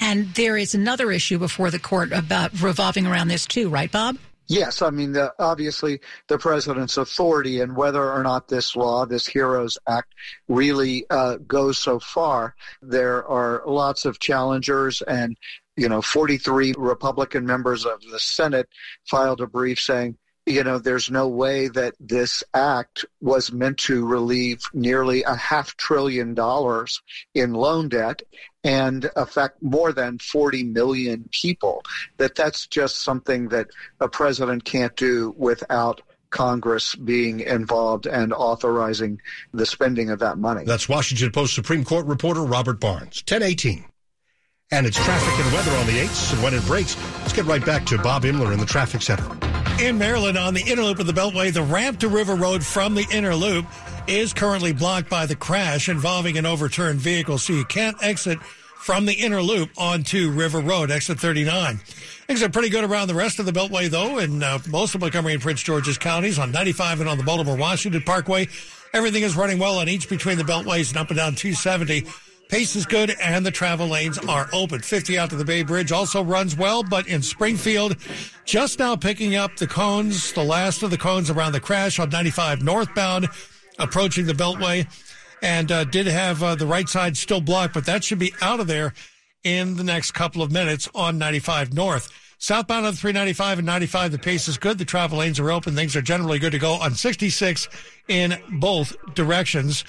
And 0.00 0.34
there 0.34 0.56
is 0.56 0.74
another 0.74 1.12
issue 1.12 1.38
before 1.38 1.70
the 1.70 1.78
court 1.78 2.12
about 2.12 2.60
revolving 2.60 3.06
around 3.06 3.28
this 3.28 3.46
too, 3.46 3.68
right, 3.68 3.90
Bob? 3.90 4.18
Yes, 4.48 4.82
I 4.82 4.90
mean, 4.90 5.12
the, 5.12 5.32
obviously 5.38 6.00
the 6.28 6.38
president's 6.38 6.96
authority 6.96 7.60
and 7.60 7.76
whether 7.76 8.12
or 8.12 8.22
not 8.22 8.48
this 8.48 8.74
law, 8.74 9.06
this 9.06 9.26
HEROES 9.26 9.78
Act, 9.86 10.14
really 10.48 11.06
uh, 11.10 11.36
goes 11.46 11.78
so 11.78 11.98
far. 12.00 12.54
There 12.82 13.26
are 13.26 13.62
lots 13.66 14.04
of 14.04 14.18
challengers, 14.18 15.00
and 15.02 15.36
you 15.76 15.88
know, 15.88 16.02
43 16.02 16.74
Republican 16.76 17.46
members 17.46 17.86
of 17.86 18.02
the 18.10 18.18
Senate 18.18 18.68
filed 19.04 19.40
a 19.40 19.46
brief 19.46 19.80
saying 19.80 20.18
you 20.46 20.64
know, 20.64 20.78
there's 20.78 21.10
no 21.10 21.28
way 21.28 21.68
that 21.68 21.94
this 22.00 22.42
act 22.52 23.04
was 23.20 23.52
meant 23.52 23.78
to 23.78 24.04
relieve 24.04 24.60
nearly 24.72 25.22
a 25.22 25.36
half 25.36 25.76
trillion 25.76 26.34
dollars 26.34 27.00
in 27.34 27.52
loan 27.52 27.88
debt 27.88 28.22
and 28.64 29.10
affect 29.16 29.62
more 29.62 29.92
than 29.92 30.18
40 30.18 30.64
million 30.64 31.28
people. 31.30 31.82
That 32.16 32.34
that's 32.34 32.66
just 32.66 33.02
something 33.02 33.48
that 33.48 33.68
a 34.00 34.08
president 34.08 34.64
can't 34.64 34.94
do 34.96 35.34
without 35.36 36.00
Congress 36.30 36.94
being 36.94 37.40
involved 37.40 38.06
and 38.06 38.32
authorizing 38.32 39.20
the 39.52 39.66
spending 39.66 40.10
of 40.10 40.18
that 40.20 40.38
money. 40.38 40.64
That's 40.64 40.88
Washington 40.88 41.30
Post 41.30 41.54
Supreme 41.54 41.84
Court 41.84 42.06
reporter 42.06 42.42
Robert 42.42 42.80
Barnes. 42.80 43.22
1018. 43.28 43.84
And 44.72 44.86
it's 44.86 44.96
traffic 44.96 45.44
and 45.44 45.52
weather 45.52 45.70
on 45.72 45.86
the 45.86 46.00
8s. 46.00 46.32
And 46.32 46.42
when 46.42 46.54
it 46.54 46.64
breaks, 46.64 46.96
let's 47.18 47.34
get 47.34 47.44
right 47.44 47.64
back 47.64 47.84
to 47.86 47.98
Bob 47.98 48.22
Imler 48.22 48.52
in 48.52 48.58
the 48.58 48.66
traffic 48.66 49.02
center. 49.02 49.51
In 49.80 49.98
Maryland, 49.98 50.38
on 50.38 50.54
the 50.54 50.62
inner 50.62 50.82
loop 50.82 51.00
of 51.00 51.06
the 51.06 51.12
Beltway, 51.12 51.52
the 51.52 51.62
ramp 51.62 51.98
to 52.00 52.08
River 52.08 52.34
Road 52.34 52.64
from 52.64 52.94
the 52.94 53.06
inner 53.10 53.34
loop 53.34 53.66
is 54.06 54.32
currently 54.32 54.72
blocked 54.72 55.10
by 55.10 55.26
the 55.26 55.34
crash 55.34 55.88
involving 55.88 56.38
an 56.38 56.46
overturned 56.46 57.00
vehicle, 57.00 57.38
so 57.38 57.52
you 57.52 57.64
can't 57.64 57.96
exit 58.02 58.38
from 58.82 59.06
the 59.06 59.12
inner 59.12 59.42
loop 59.42 59.70
onto 59.76 60.30
River 60.30 60.60
Road, 60.60 60.90
exit 60.90 61.18
39. 61.18 61.76
Things 61.76 62.42
are 62.42 62.48
pretty 62.48 62.68
good 62.68 62.84
around 62.84 63.08
the 63.08 63.14
rest 63.14 63.38
of 63.38 63.46
the 63.46 63.52
Beltway, 63.52 63.88
though, 63.88 64.18
in 64.18 64.42
uh, 64.42 64.58
most 64.68 64.94
of 64.94 65.00
Montgomery 65.00 65.34
and 65.34 65.42
Prince 65.42 65.62
George's 65.62 65.98
counties 65.98 66.38
on 66.38 66.50
95 66.50 67.00
and 67.00 67.08
on 67.08 67.18
the 67.18 67.24
Baltimore 67.24 67.56
Washington 67.56 68.02
Parkway. 68.02 68.48
Everything 68.92 69.22
is 69.22 69.36
running 69.36 69.58
well 69.58 69.78
on 69.78 69.88
each 69.88 70.08
between 70.08 70.36
the 70.36 70.44
Beltways 70.44 70.90
and 70.90 70.98
up 70.98 71.08
and 71.10 71.16
down 71.16 71.34
270. 71.34 72.06
Pace 72.52 72.76
is 72.76 72.84
good 72.84 73.16
and 73.18 73.46
the 73.46 73.50
travel 73.50 73.88
lanes 73.88 74.18
are 74.18 74.46
open. 74.52 74.80
50 74.80 75.18
out 75.18 75.30
to 75.30 75.36
the 75.36 75.44
Bay 75.44 75.62
Bridge 75.62 75.90
also 75.90 76.22
runs 76.22 76.54
well, 76.54 76.82
but 76.82 77.08
in 77.08 77.22
Springfield, 77.22 77.96
just 78.44 78.78
now 78.78 78.94
picking 78.94 79.34
up 79.34 79.56
the 79.56 79.66
cones, 79.66 80.34
the 80.34 80.44
last 80.44 80.82
of 80.82 80.90
the 80.90 80.98
cones 80.98 81.30
around 81.30 81.52
the 81.52 81.60
crash 81.60 81.98
on 81.98 82.10
95 82.10 82.60
northbound, 82.62 83.26
approaching 83.78 84.26
the 84.26 84.34
Beltway, 84.34 84.86
and 85.40 85.72
uh, 85.72 85.84
did 85.84 86.06
have 86.06 86.42
uh, 86.42 86.54
the 86.54 86.66
right 86.66 86.90
side 86.90 87.16
still 87.16 87.40
blocked, 87.40 87.72
but 87.72 87.86
that 87.86 88.04
should 88.04 88.18
be 88.18 88.34
out 88.42 88.60
of 88.60 88.66
there 88.66 88.92
in 89.44 89.78
the 89.78 89.84
next 89.84 90.10
couple 90.10 90.42
of 90.42 90.52
minutes 90.52 90.90
on 90.94 91.16
95 91.16 91.72
north. 91.72 92.10
Southbound 92.36 92.84
on 92.84 92.92
395 92.92 93.60
and 93.60 93.66
95, 93.66 94.12
the 94.12 94.18
pace 94.18 94.46
is 94.46 94.58
good. 94.58 94.76
The 94.76 94.84
travel 94.84 95.20
lanes 95.20 95.40
are 95.40 95.50
open. 95.50 95.74
Things 95.74 95.96
are 95.96 96.02
generally 96.02 96.38
good 96.38 96.52
to 96.52 96.58
go 96.58 96.72
on 96.72 96.96
66 96.96 97.68
in 98.08 98.36
both 98.50 98.94
directions. 99.14 99.84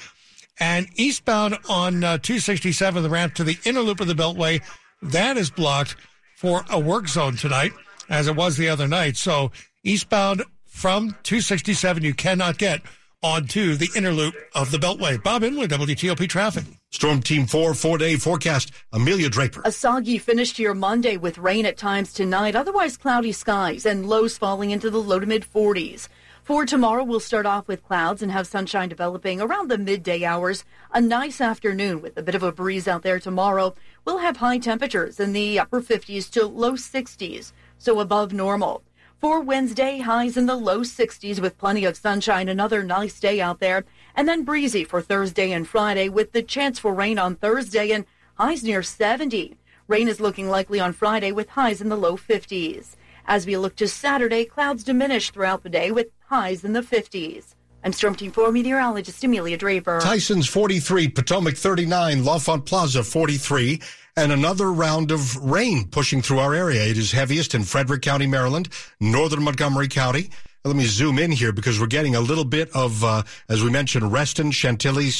And 0.59 0.87
eastbound 0.95 1.57
on 1.67 2.03
uh, 2.03 2.17
267, 2.19 3.01
the 3.01 3.09
ramp 3.09 3.33
to 3.35 3.43
the 3.43 3.57
inner 3.65 3.81
loop 3.81 3.99
of 3.99 4.07
the 4.07 4.13
Beltway, 4.13 4.61
that 5.01 5.37
is 5.37 5.49
blocked 5.49 5.95
for 6.37 6.63
a 6.69 6.79
work 6.79 7.07
zone 7.07 7.35
tonight, 7.35 7.73
as 8.09 8.27
it 8.27 8.35
was 8.35 8.57
the 8.57 8.69
other 8.69 8.87
night. 8.87 9.17
So 9.17 9.51
eastbound 9.83 10.43
from 10.65 11.11
267, 11.23 12.03
you 12.03 12.13
cannot 12.13 12.57
get 12.57 12.81
onto 13.23 13.75
the 13.75 13.89
inner 13.95 14.11
loop 14.11 14.35
of 14.53 14.69
the 14.69 14.77
Beltway. 14.77 15.21
Bob 15.23 15.41
Imler, 15.43 15.67
WTOP 15.67 16.27
Traffic. 16.27 16.65
Storm 16.91 17.21
Team 17.21 17.47
4 17.47 17.73
four 17.73 17.97
day 17.97 18.17
forecast. 18.17 18.71
Amelia 18.91 19.29
Draper. 19.29 19.61
A 19.65 19.71
soggy 19.71 20.17
finish 20.17 20.53
to 20.53 20.61
your 20.61 20.75
Monday 20.75 21.17
with 21.17 21.37
rain 21.37 21.65
at 21.65 21.77
times 21.77 22.13
tonight, 22.13 22.55
otherwise 22.55 22.97
cloudy 22.97 23.31
skies 23.31 23.85
and 23.85 24.07
lows 24.07 24.37
falling 24.37 24.71
into 24.71 24.89
the 24.89 25.01
low 25.01 25.19
to 25.19 25.25
mid 25.25 25.43
40s. 25.43 26.07
For 26.43 26.65
tomorrow, 26.65 27.05
we'll 27.05 27.21
start 27.21 27.45
off 27.45 27.69
with 27.69 27.85
clouds 27.85 28.21
and 28.21 28.29
have 28.29 28.47
sunshine 28.47 28.89
developing 28.89 29.39
around 29.39 29.71
the 29.71 29.77
midday 29.77 30.25
hours. 30.25 30.65
A 30.91 30.99
nice 30.99 31.39
afternoon 31.39 32.01
with 32.01 32.17
a 32.17 32.21
bit 32.21 32.35
of 32.35 32.43
a 32.43 32.51
breeze 32.51 32.85
out 32.85 33.01
there 33.01 33.17
tomorrow. 33.17 33.75
We'll 34.03 34.17
have 34.17 34.35
high 34.37 34.57
temperatures 34.57 35.21
in 35.21 35.31
the 35.31 35.57
upper 35.57 35.81
50s 35.81 36.29
to 36.31 36.45
low 36.45 36.73
60s, 36.73 37.53
so 37.77 38.01
above 38.01 38.33
normal. 38.33 38.83
For 39.21 39.39
Wednesday, 39.39 39.99
highs 39.99 40.35
in 40.35 40.45
the 40.45 40.57
low 40.57 40.81
60s 40.81 41.39
with 41.39 41.57
plenty 41.57 41.85
of 41.85 41.95
sunshine. 41.95 42.49
Another 42.49 42.83
nice 42.83 43.21
day 43.21 43.39
out 43.39 43.61
there. 43.61 43.85
And 44.13 44.27
then 44.27 44.43
breezy 44.43 44.83
for 44.83 45.01
Thursday 45.01 45.53
and 45.53 45.65
Friday 45.65 46.09
with 46.09 46.33
the 46.33 46.43
chance 46.43 46.77
for 46.77 46.93
rain 46.93 47.17
on 47.17 47.37
Thursday 47.37 47.91
and 47.91 48.03
highs 48.35 48.65
near 48.65 48.83
70. 48.83 49.55
Rain 49.87 50.09
is 50.09 50.19
looking 50.19 50.49
likely 50.49 50.81
on 50.81 50.91
Friday 50.91 51.31
with 51.31 51.51
highs 51.51 51.79
in 51.79 51.87
the 51.87 51.95
low 51.95 52.17
50s. 52.17 52.97
As 53.25 53.45
we 53.45 53.55
look 53.55 53.75
to 53.77 53.87
Saturday, 53.87 54.43
clouds 54.43 54.83
diminish 54.83 55.31
throughout 55.31 55.63
the 55.63 55.69
day 55.69 55.91
with 55.91 56.07
highs 56.27 56.65
in 56.65 56.73
the 56.73 56.81
50s. 56.81 57.55
I'm 57.83 57.93
Storm 57.93 58.15
Team 58.15 58.31
4 58.31 58.51
meteorologist 58.51 59.23
Amelia 59.23 59.57
Draper. 59.57 59.99
Tyson's 60.01 60.47
43, 60.47 61.09
Potomac 61.09 61.55
39, 61.55 62.25
L'Enfant 62.25 62.65
Plaza 62.65 63.03
43, 63.03 63.81
and 64.17 64.31
another 64.31 64.71
round 64.71 65.11
of 65.11 65.35
rain 65.37 65.87
pushing 65.87 66.21
through 66.21 66.39
our 66.39 66.53
area. 66.53 66.85
It 66.85 66.97
is 66.97 67.11
heaviest 67.11 67.55
in 67.55 67.63
Frederick 67.63 68.01
County, 68.01 68.27
Maryland, 68.27 68.69
northern 68.99 69.43
Montgomery 69.43 69.87
County. 69.87 70.29
Let 70.65 70.75
me 70.75 70.85
zoom 70.85 71.19
in 71.19 71.31
here 71.31 71.51
because 71.51 71.79
we're 71.79 71.87
getting 71.87 72.15
a 72.15 72.21
little 72.21 72.45
bit 72.45 72.69
of, 72.73 73.03
uh, 73.03 73.23
as 73.49 73.63
we 73.63 73.69
mentioned, 73.69 74.13
Reston, 74.13 74.51
Chantilly, 74.51 75.11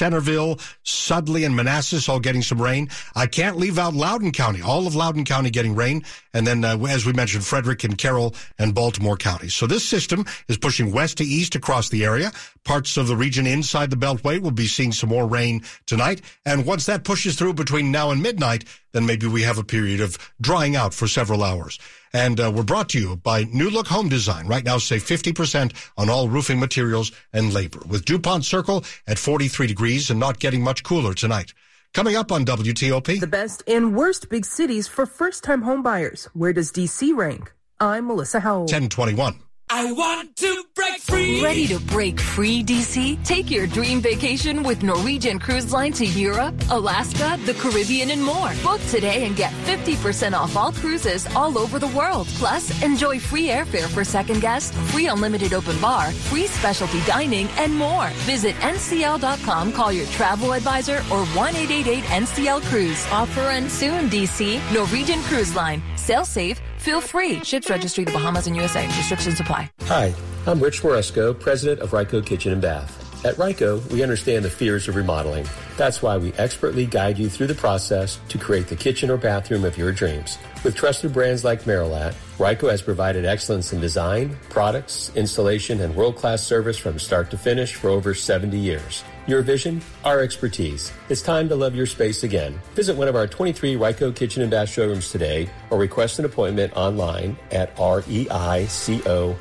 Centreville, 0.00 0.58
Sudley, 0.82 1.44
and 1.44 1.54
Manassas 1.54 2.08
all 2.08 2.20
getting 2.20 2.40
some 2.40 2.60
rain. 2.60 2.88
I 3.14 3.26
can't 3.26 3.58
leave 3.58 3.78
out 3.78 3.92
Loudoun 3.92 4.32
County, 4.32 4.62
all 4.62 4.86
of 4.86 4.94
Loudoun 4.94 5.26
County 5.26 5.50
getting 5.50 5.74
rain. 5.74 6.04
And 6.32 6.46
then, 6.46 6.64
uh, 6.64 6.78
as 6.88 7.04
we 7.04 7.12
mentioned, 7.12 7.44
Frederick 7.44 7.84
and 7.84 7.98
Carroll 7.98 8.34
and 8.58 8.74
Baltimore 8.74 9.18
counties. 9.18 9.52
So 9.52 9.66
this 9.66 9.86
system 9.86 10.24
is 10.48 10.56
pushing 10.56 10.90
west 10.90 11.18
to 11.18 11.24
east 11.24 11.54
across 11.54 11.90
the 11.90 12.06
area. 12.06 12.32
Parts 12.64 12.96
of 12.96 13.08
the 13.08 13.16
region 13.16 13.46
inside 13.46 13.90
the 13.90 13.96
Beltway 13.96 14.40
will 14.40 14.52
be 14.52 14.66
seeing 14.66 14.92
some 14.92 15.10
more 15.10 15.26
rain 15.26 15.64
tonight. 15.84 16.22
And 16.46 16.64
once 16.64 16.86
that 16.86 17.04
pushes 17.04 17.36
through 17.36 17.52
between 17.54 17.92
now 17.92 18.10
and 18.10 18.22
midnight, 18.22 18.64
then 18.92 19.04
maybe 19.04 19.26
we 19.26 19.42
have 19.42 19.58
a 19.58 19.64
period 19.64 20.00
of 20.00 20.16
drying 20.40 20.76
out 20.76 20.94
for 20.94 21.08
several 21.08 21.44
hours. 21.44 21.78
And 22.12 22.40
uh, 22.40 22.50
we're 22.54 22.64
brought 22.64 22.88
to 22.90 23.00
you 23.00 23.16
by 23.16 23.44
New 23.44 23.70
Look 23.70 23.86
Home 23.88 24.08
Design. 24.08 24.46
Right 24.46 24.64
now, 24.64 24.78
save 24.78 25.04
50% 25.04 25.72
on 25.96 26.10
all 26.10 26.28
roofing 26.28 26.58
materials 26.58 27.12
and 27.32 27.54
labor. 27.54 27.80
With 27.86 28.04
DuPont 28.04 28.44
Circle 28.44 28.84
at 29.06 29.18
43 29.18 29.66
degrees 29.66 30.10
and 30.10 30.18
not 30.18 30.38
getting 30.38 30.62
much 30.62 30.82
cooler 30.82 31.14
tonight. 31.14 31.52
Coming 31.92 32.16
up 32.16 32.30
on 32.30 32.44
WTOP. 32.44 33.20
The 33.20 33.26
best 33.26 33.62
and 33.66 33.96
worst 33.96 34.28
big 34.28 34.44
cities 34.44 34.86
for 34.86 35.06
first 35.06 35.42
time 35.42 35.62
homebuyers. 35.62 36.26
Where 36.34 36.52
does 36.52 36.72
DC 36.72 37.16
rank? 37.16 37.52
I'm 37.80 38.06
Melissa 38.06 38.40
Howell. 38.40 38.62
1021. 38.62 39.40
I 39.72 39.92
want 39.92 40.34
to 40.38 40.64
break 40.74 40.98
free. 40.98 41.40
Ready 41.40 41.68
to 41.68 41.78
break 41.78 42.18
free, 42.18 42.64
DC? 42.64 43.24
Take 43.24 43.52
your 43.52 43.68
dream 43.68 44.00
vacation 44.00 44.64
with 44.64 44.82
Norwegian 44.82 45.38
Cruise 45.38 45.72
Line 45.72 45.92
to 45.92 46.04
Europe, 46.04 46.56
Alaska, 46.70 47.38
the 47.44 47.54
Caribbean, 47.54 48.10
and 48.10 48.20
more. 48.20 48.50
Book 48.64 48.80
today 48.90 49.24
and 49.24 49.36
get 49.36 49.52
50% 49.66 50.32
off 50.32 50.56
all 50.56 50.72
cruises 50.72 51.28
all 51.36 51.56
over 51.56 51.78
the 51.78 51.86
world. 51.88 52.26
Plus, 52.34 52.82
enjoy 52.82 53.20
free 53.20 53.46
airfare 53.46 53.88
for 53.88 54.02
second 54.02 54.40
guests, 54.40 54.76
free 54.90 55.06
unlimited 55.06 55.54
open 55.54 55.80
bar, 55.80 56.10
free 56.10 56.48
specialty 56.48 57.00
dining, 57.02 57.46
and 57.56 57.72
more. 57.72 58.08
Visit 58.26 58.56
ncl.com, 58.56 59.72
call 59.72 59.92
your 59.92 60.06
travel 60.06 60.52
advisor, 60.52 60.96
or 61.12 61.24
1 61.26 61.54
NCL 61.54 62.62
Cruise. 62.62 63.06
Offer 63.12 63.42
ends 63.42 63.72
soon, 63.72 64.10
DC. 64.10 64.60
Norwegian 64.74 65.22
Cruise 65.22 65.54
Line. 65.54 65.80
Sail 65.94 66.24
safe 66.24 66.60
Feel 66.80 67.02
free. 67.02 67.44
Ships 67.44 67.68
registry 67.68 68.04
the 68.04 68.10
Bahamas 68.12 68.46
and 68.46 68.56
USA. 68.56 68.86
Restrictions 68.86 69.38
apply. 69.38 69.70
Hi, 69.82 70.14
I'm 70.46 70.58
Rich 70.60 70.82
Moresco, 70.82 71.34
president 71.34 71.80
of 71.80 71.90
Reico 71.90 72.24
Kitchen 72.24 72.52
and 72.52 72.62
Bath. 72.62 72.96
At 73.22 73.34
Reico, 73.34 73.86
we 73.92 74.02
understand 74.02 74.46
the 74.46 74.50
fears 74.50 74.88
of 74.88 74.96
remodeling. 74.96 75.46
That's 75.76 76.00
why 76.00 76.16
we 76.16 76.32
expertly 76.34 76.86
guide 76.86 77.18
you 77.18 77.28
through 77.28 77.48
the 77.48 77.54
process 77.54 78.18
to 78.30 78.38
create 78.38 78.68
the 78.68 78.76
kitchen 78.76 79.10
or 79.10 79.18
bathroom 79.18 79.66
of 79.66 79.76
your 79.76 79.92
dreams. 79.92 80.38
With 80.64 80.74
trusted 80.74 81.12
brands 81.12 81.44
like 81.44 81.64
Merillat, 81.64 82.14
Reico 82.38 82.70
has 82.70 82.80
provided 82.80 83.26
excellence 83.26 83.74
in 83.74 83.80
design, 83.80 84.38
products, 84.48 85.12
installation, 85.14 85.82
and 85.82 85.94
world-class 85.94 86.42
service 86.42 86.78
from 86.78 86.98
start 86.98 87.30
to 87.32 87.36
finish 87.36 87.74
for 87.74 87.90
over 87.90 88.14
70 88.14 88.56
years. 88.56 89.04
Your 89.30 89.42
vision, 89.42 89.80
our 90.04 90.18
expertise. 90.18 90.92
It's 91.08 91.22
time 91.22 91.48
to 91.50 91.54
love 91.54 91.72
your 91.72 91.86
space 91.86 92.24
again. 92.24 92.58
Visit 92.74 92.96
one 92.96 93.06
of 93.06 93.14
our 93.14 93.28
23 93.28 93.76
Reico 93.76 94.12
Kitchen 94.12 94.42
and 94.42 94.50
Bath 94.50 94.70
showrooms 94.70 95.12
today 95.12 95.48
or 95.70 95.78
request 95.78 96.18
an 96.18 96.24
appointment 96.24 96.76
online 96.76 97.36
at 97.52 97.76
reico.com. 97.76 99.36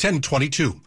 1022. 0.00 0.80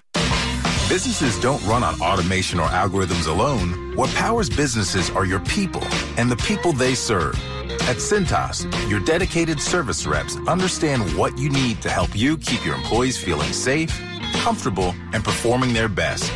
Businesses 0.88 1.38
don't 1.42 1.62
run 1.66 1.84
on 1.84 2.00
automation 2.02 2.58
or 2.58 2.68
algorithms 2.68 3.28
alone. 3.28 3.98
What 3.98 4.10
powers 4.12 4.50
businesses 4.50 5.10
are 5.10 5.26
your 5.26 5.42
people 5.42 5.84
and 6.16 6.32
the 6.32 6.38
people 6.38 6.72
they 6.72 6.96
serve. 6.96 7.36
At 7.82 7.98
Cintas, 7.98 8.64
your 8.90 9.02
dedicated 9.02 9.60
service 9.60 10.08
reps 10.08 10.38
understand 10.48 11.04
what 11.18 11.38
you 11.38 11.50
need 11.50 11.82
to 11.82 11.90
help 11.90 12.16
you 12.16 12.38
keep 12.38 12.64
your 12.66 12.76
employees 12.76 13.18
feeling 13.22 13.52
safe, 13.52 13.92
comfortable, 14.36 14.96
and 15.12 15.22
performing 15.22 15.74
their 15.74 15.90
best. 15.90 16.32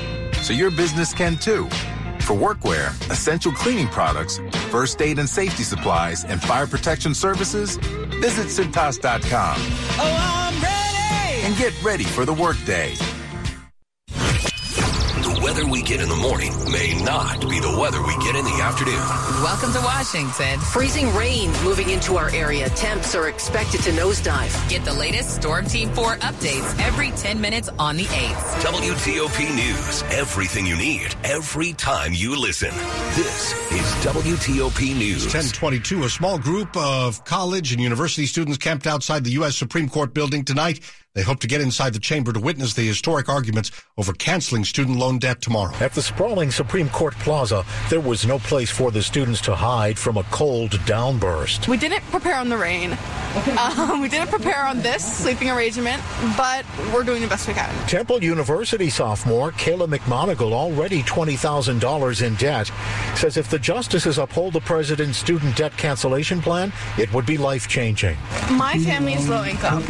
So 0.45 0.53
your 0.53 0.69
business 0.69 1.12
can 1.12 1.38
too. 1.38 1.65
For 2.19 2.36
workwear, 2.36 2.89
essential 3.10 3.51
cleaning 3.51 3.88
products, 3.88 4.39
first 4.69 5.01
aid 5.01 5.17
and 5.17 5.27
safety 5.27 5.63
supplies, 5.63 6.23
and 6.23 6.39
fire 6.39 6.67
protection 6.67 7.15
services, 7.15 7.77
visit 8.21 8.49
Cintas.com. 8.49 9.55
Oh, 9.58 10.51
I'm 10.53 10.53
ready! 10.62 11.41
And 11.47 11.58
get 11.58 11.73
ready 11.84 12.03
for 12.03 12.25
the 12.25 12.34
workday 12.34 12.93
weather 15.55 15.71
we 15.71 15.81
get 15.81 16.01
in 16.01 16.09
the 16.09 16.15
morning 16.17 16.51
may 16.69 17.01
not 17.01 17.39
be 17.49 17.61
the 17.61 17.77
weather 17.79 18.01
we 18.03 18.13
get 18.17 18.35
in 18.35 18.43
the 18.43 18.59
afternoon. 18.61 18.99
Welcome 19.41 19.71
to 19.71 19.79
Washington. 19.79 20.59
Freezing 20.59 21.15
rain 21.15 21.49
moving 21.63 21.91
into 21.91 22.17
our 22.17 22.29
area. 22.35 22.67
Temps 22.71 23.15
are 23.15 23.29
expected 23.29 23.81
to 23.83 23.91
nosedive. 23.91 24.69
Get 24.69 24.83
the 24.83 24.91
latest 24.91 25.37
Storm 25.37 25.65
Team 25.65 25.89
4 25.93 26.17
updates 26.17 26.77
every 26.85 27.11
10 27.11 27.39
minutes 27.39 27.69
on 27.79 27.95
the 27.95 28.03
8th. 28.03 28.63
WTOP 28.63 29.55
News. 29.55 30.03
Everything 30.11 30.65
you 30.65 30.75
need 30.75 31.15
every 31.23 31.71
time 31.71 32.11
you 32.13 32.37
listen. 32.37 32.71
This 33.15 33.53
is 33.71 33.85
WTOP 34.03 34.93
News. 34.97 35.23
1022. 35.23 36.03
A 36.03 36.09
small 36.09 36.37
group 36.37 36.75
of 36.75 37.23
college 37.23 37.71
and 37.71 37.81
university 37.81 38.25
students 38.25 38.57
camped 38.57 38.87
outside 38.87 39.23
the 39.23 39.31
U.S. 39.31 39.55
Supreme 39.55 39.87
Court 39.87 40.13
building 40.13 40.43
tonight 40.43 40.81
they 41.15 41.23
hope 41.23 41.39
to 41.39 41.47
get 41.47 41.62
inside 41.62 41.93
the 41.93 41.99
chamber 41.99 42.32
to 42.34 42.39
witness 42.39 42.73
the 42.73 42.86
historic 42.86 43.30
arguments 43.30 43.71
over 43.97 44.13
canceling 44.13 44.65
student 44.65 44.97
loan 44.97 45.17
debt 45.17 45.41
tomorrow. 45.41 45.73
At 45.78 45.93
the 45.93 46.01
sprawling 46.01 46.51
Supreme 46.51 46.89
Court 46.89 47.15
Plaza, 47.15 47.65
there 47.89 48.01
was 48.01 48.28
no 48.28 48.38
place 48.38 48.69
for 48.69 48.91
the 48.91 49.01
students 49.01 49.39
to 49.41 49.56
hide 49.56 49.97
from 49.97 50.17
a 50.17 50.23
cold 50.25 50.71
downburst. 50.86 51.69
We 51.69 51.78
didn't 51.78 52.04
prepare 52.12 52.36
on 52.36 52.49
the 52.49 52.58
rain. 52.58 52.97
Um, 53.58 54.01
we 54.01 54.10
didn't 54.10 54.30
prepare 54.30 54.65
on 54.65 54.82
this 54.82 55.04
sleeping 55.04 55.49
arrangement, 55.49 56.01
but 56.38 56.65
we're 56.93 57.04
doing 57.04 57.21
the 57.21 57.28
best 57.28 57.47
we 57.47 57.54
can. 57.54 57.69
Temple 57.88 58.23
University 58.23 58.89
sophomore 58.89 59.51
Kayla 59.51 59.88
McMonigal, 59.93 60.51
already 60.51 61.01
$20,000 61.04 62.25
in 62.25 62.36
debt, 62.36 62.71
says 63.15 63.38
if 63.38 63.49
the 63.49 63.60
justices 63.60 64.17
uphold 64.17 64.54
the 64.54 64.62
president's 64.62 65.17
student 65.17 65.56
debt 65.56 65.75
cancellation 65.78 66.41
plan, 66.41 66.71
it 66.97 67.12
would 67.13 67.25
be 67.25 67.38
life 67.38 67.67
changing. 67.67 68.17
My 68.51 68.78
family 68.80 69.13
is 69.13 69.28
low 69.28 69.43
income. 69.43 69.84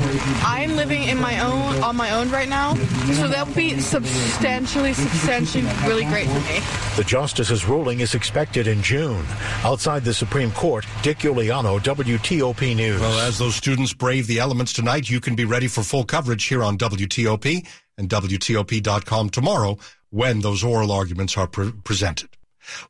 I'm 0.43 0.75
living 0.75 1.03
in 1.03 1.14
in 1.15 1.21
my 1.21 1.39
own 1.39 1.81
on 1.83 1.95
my 1.95 2.11
own 2.11 2.29
right 2.29 2.49
now, 2.49 2.75
so 3.13 3.27
that 3.27 3.45
would 3.47 3.55
be 3.55 3.79
substantially, 3.79 4.93
substantially 4.93 5.63
really 5.87 6.05
great 6.05 6.27
for 6.27 6.39
me. 6.41 6.59
The 6.97 7.03
justice's 7.03 7.65
ruling 7.65 8.01
is 8.01 8.15
expected 8.15 8.67
in 8.67 8.81
June. 8.81 9.25
Outside 9.63 10.03
the 10.03 10.13
Supreme 10.13 10.51
Court, 10.51 10.85
Dick 11.01 11.19
Uliano, 11.19 11.79
WTOP 11.79 12.75
News. 12.75 12.99
Well, 12.99 13.19
as 13.19 13.37
those 13.37 13.55
students 13.55 13.93
brave 13.93 14.27
the 14.27 14.39
elements 14.39 14.73
tonight, 14.73 15.09
you 15.09 15.19
can 15.19 15.35
be 15.35 15.45
ready 15.45 15.67
for 15.67 15.83
full 15.83 16.03
coverage 16.03 16.45
here 16.45 16.63
on 16.63 16.77
WTOP 16.77 17.65
and 17.97 18.09
WTOP.com 18.09 19.29
tomorrow 19.29 19.77
when 20.09 20.41
those 20.41 20.63
oral 20.63 20.91
arguments 20.91 21.37
are 21.37 21.47
pre- 21.47 21.71
presented. 21.83 22.29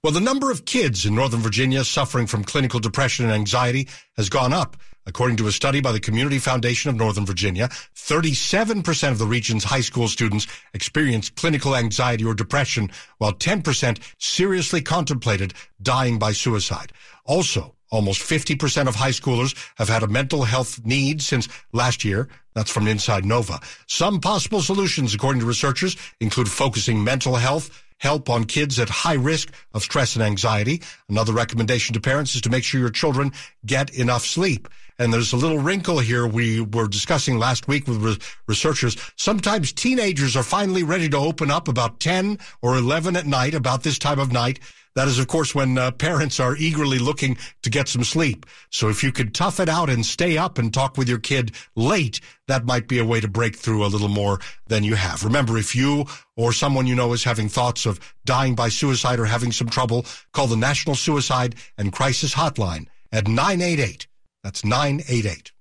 Well, 0.04 0.14
the 0.14 0.20
number 0.20 0.52
of 0.52 0.66
kids 0.66 1.06
in 1.06 1.16
Northern 1.16 1.42
Virginia 1.42 1.84
suffering 1.84 2.28
from 2.28 2.44
clinical 2.44 2.80
depression 2.80 3.26
and 3.26 3.34
anxiety 3.34 3.88
has 4.18 4.30
gone 4.30 4.54
up. 4.54 4.78
According 5.08 5.38
to 5.38 5.48
a 5.48 5.52
study 5.52 5.82
by 5.82 5.92
the 5.92 6.00
Community 6.00 6.40
Foundation 6.40 6.90
of 6.90 6.96
Northern 6.96 7.28
Virginia, 7.28 7.70
37% 7.96 9.12
of 9.12 9.20
the 9.20 9.28
region's 9.28 9.64
high 9.64 9.82
school 9.82 10.08
students 10.08 10.48
experienced 10.74 11.36
clinical 11.36 11.76
anxiety 11.76 12.26
or 12.26 12.34
depression, 12.34 12.90
while 13.20 13.32
10% 13.32 14.00
seriously 14.18 14.82
contemplated 14.82 15.54
dying 15.80 16.18
by 16.18 16.32
suicide. 16.32 16.92
Also, 17.24 17.76
almost 17.92 18.22
50% 18.22 18.88
of 18.88 18.96
high 18.96 19.12
schoolers 19.12 19.56
have 19.76 19.90
had 19.90 20.02
a 20.02 20.08
mental 20.08 20.44
health 20.44 20.84
need 20.84 21.22
since 21.22 21.48
last 21.72 22.04
year. 22.04 22.28
That's 22.56 22.72
from 22.72 22.88
Inside 22.88 23.26
Nova. 23.26 23.60
Some 23.86 24.20
possible 24.20 24.62
solutions, 24.62 25.14
according 25.14 25.42
to 25.42 25.46
researchers, 25.46 25.96
include 26.20 26.50
focusing 26.50 27.04
mental 27.04 27.36
health 27.36 27.85
help 27.98 28.30
on 28.30 28.46
kids 28.46 28.80
at 28.80 28.90
high 28.90 29.14
risk 29.14 29.54
of 29.74 29.84
stress 29.84 30.16
and 30.16 30.24
anxiety. 30.24 30.82
Another 31.10 31.34
recommendation 31.34 31.94
to 31.94 32.02
parents 32.02 32.36
is 32.36 32.42
to 32.42 32.50
make 32.50 32.64
sure 32.64 32.80
your 32.80 32.90
children 32.90 33.32
get 33.66 33.94
enough 33.94 34.26
sleep. 34.26 34.68
And 34.98 35.14
there's 35.14 35.34
a 35.34 35.38
little 35.38 35.60
wrinkle 35.60 36.00
here 36.00 36.26
we 36.26 36.62
were 36.62 36.88
discussing 36.88 37.38
last 37.38 37.68
week 37.68 37.88
with 37.88 38.02
re- 38.02 38.18
researchers. 38.48 38.96
Sometimes 39.18 39.74
teenagers 39.74 40.36
are 40.36 40.44
finally 40.44 40.84
ready 40.84 41.10
to 41.10 41.18
open 41.18 41.52
up 41.52 41.68
about 41.68 42.00
10 42.00 42.40
or 42.62 42.78
11 42.78 43.16
at 43.16 43.26
night, 43.26 43.54
about 43.54 43.84
this 43.84 44.00
time 44.00 44.20
of 44.20 44.32
night. 44.32 44.60
That 44.96 45.10
is, 45.10 45.20
of 45.20 45.28
course, 45.28 45.54
when 45.54 45.78
uh, 45.78 45.92
parents 45.92 46.40
are 46.40 46.56
eagerly 46.56 47.00
looking 47.00 47.38
to 47.64 47.70
get 47.70 47.90
some 47.90 48.06
sleep. 48.06 48.46
So 48.70 48.88
if 48.88 49.04
you 49.04 49.12
could 49.12 49.36
tough 49.36 49.60
it 49.60 49.68
out 49.68 49.90
and 49.90 50.06
stay 50.06 50.38
up 50.38 50.58
and 50.58 50.74
talk 50.74 50.98
with 50.98 51.10
your 51.10 51.20
kid 51.20 51.52
late, 51.76 52.22
that 52.48 52.66
might 52.66 52.88
be 52.88 53.00
a 53.00 53.06
way 53.06 53.20
to 53.20 53.28
break 53.28 53.58
through 53.58 53.86
a 53.86 53.88
little 53.88 54.08
more 54.08 54.40
than 54.68 54.86
you 54.86 54.96
have. 54.96 55.26
Remember, 55.26 55.58
if 55.58 55.76
you 55.76 56.06
or 56.38 56.54
someone 56.54 56.88
you 56.88 56.96
know 56.96 57.12
is 57.12 57.26
having 57.26 57.50
thoughts 57.50 57.86
of 57.86 58.00
dying 58.24 58.56
by 58.56 58.70
suicide 58.70 59.20
or 59.20 59.26
having 59.26 59.52
some 59.52 59.68
trouble, 59.68 60.06
call 60.32 60.48
the 60.48 60.56
National 60.56 60.96
Suicide 60.96 61.56
and 61.78 61.92
Crisis 61.92 62.34
Hotline 62.34 62.88
at 63.12 63.28
988. 63.28 64.08
That's 64.46 64.64
988. 64.64 65.52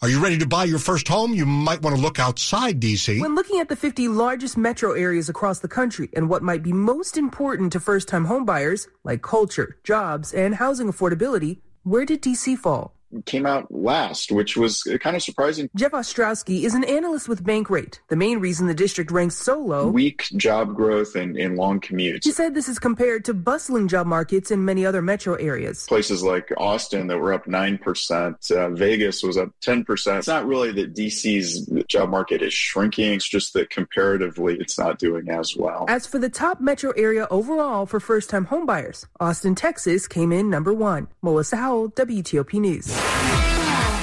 Are 0.00 0.08
you 0.08 0.22
ready 0.22 0.38
to 0.38 0.46
buy 0.46 0.64
your 0.64 0.78
first 0.78 1.06
home? 1.06 1.34
You 1.34 1.44
might 1.44 1.82
want 1.82 1.96
to 1.96 2.00
look 2.00 2.18
outside 2.18 2.80
DC. 2.80 3.20
When 3.20 3.34
looking 3.34 3.60
at 3.60 3.68
the 3.68 3.76
50 3.76 4.08
largest 4.08 4.56
metro 4.56 4.92
areas 4.92 5.28
across 5.28 5.58
the 5.58 5.68
country 5.68 6.08
and 6.16 6.30
what 6.30 6.42
might 6.42 6.62
be 6.62 6.72
most 6.72 7.18
important 7.18 7.74
to 7.74 7.80
first 7.80 8.08
time 8.08 8.26
homebuyers, 8.26 8.88
like 9.04 9.20
culture, 9.20 9.76
jobs, 9.84 10.32
and 10.32 10.54
housing 10.54 10.90
affordability, 10.90 11.60
where 11.82 12.06
did 12.06 12.22
DC 12.22 12.56
fall? 12.56 12.95
Came 13.24 13.46
out 13.46 13.72
last, 13.72 14.32
which 14.32 14.56
was 14.56 14.82
kind 15.00 15.16
of 15.16 15.22
surprising. 15.22 15.70
Jeff 15.76 15.92
Ostrowski 15.92 16.64
is 16.64 16.74
an 16.74 16.84
analyst 16.84 17.28
with 17.28 17.44
Bankrate. 17.44 18.00
The 18.08 18.16
main 18.16 18.38
reason 18.38 18.66
the 18.66 18.74
district 18.74 19.10
ranks 19.10 19.36
so 19.36 19.58
low 19.58 19.88
weak 19.88 20.26
job 20.36 20.74
growth 20.74 21.14
and, 21.14 21.36
and 21.36 21.56
long 21.56 21.80
commutes. 21.80 22.24
He 22.24 22.32
said 22.32 22.54
this 22.54 22.68
is 22.68 22.78
compared 22.78 23.24
to 23.26 23.34
bustling 23.34 23.88
job 23.88 24.06
markets 24.06 24.50
in 24.50 24.64
many 24.64 24.84
other 24.84 25.02
metro 25.02 25.34
areas. 25.34 25.86
Places 25.86 26.22
like 26.22 26.52
Austin 26.56 27.06
that 27.06 27.18
were 27.18 27.32
up 27.32 27.46
9%, 27.46 28.50
uh, 28.50 28.70
Vegas 28.70 29.22
was 29.22 29.36
up 29.36 29.50
10%. 29.62 30.18
It's 30.18 30.28
not 30.28 30.46
really 30.46 30.72
that 30.72 30.94
DC's 30.94 31.66
job 31.88 32.10
market 32.10 32.42
is 32.42 32.52
shrinking, 32.52 33.14
it's 33.14 33.28
just 33.28 33.52
that 33.54 33.70
comparatively 33.70 34.56
it's 34.58 34.78
not 34.78 34.98
doing 34.98 35.28
as 35.30 35.56
well. 35.56 35.86
As 35.88 36.06
for 36.06 36.18
the 36.18 36.28
top 36.28 36.60
metro 36.60 36.92
area 36.92 37.26
overall 37.30 37.86
for 37.86 38.00
first 38.00 38.30
time 38.30 38.46
homebuyers, 38.46 39.06
Austin, 39.20 39.54
Texas 39.54 40.06
came 40.08 40.32
in 40.32 40.50
number 40.50 40.72
one. 40.72 41.08
Melissa 41.22 41.56
Howell, 41.56 41.90
WTOP 41.90 42.54
News. 42.54 42.95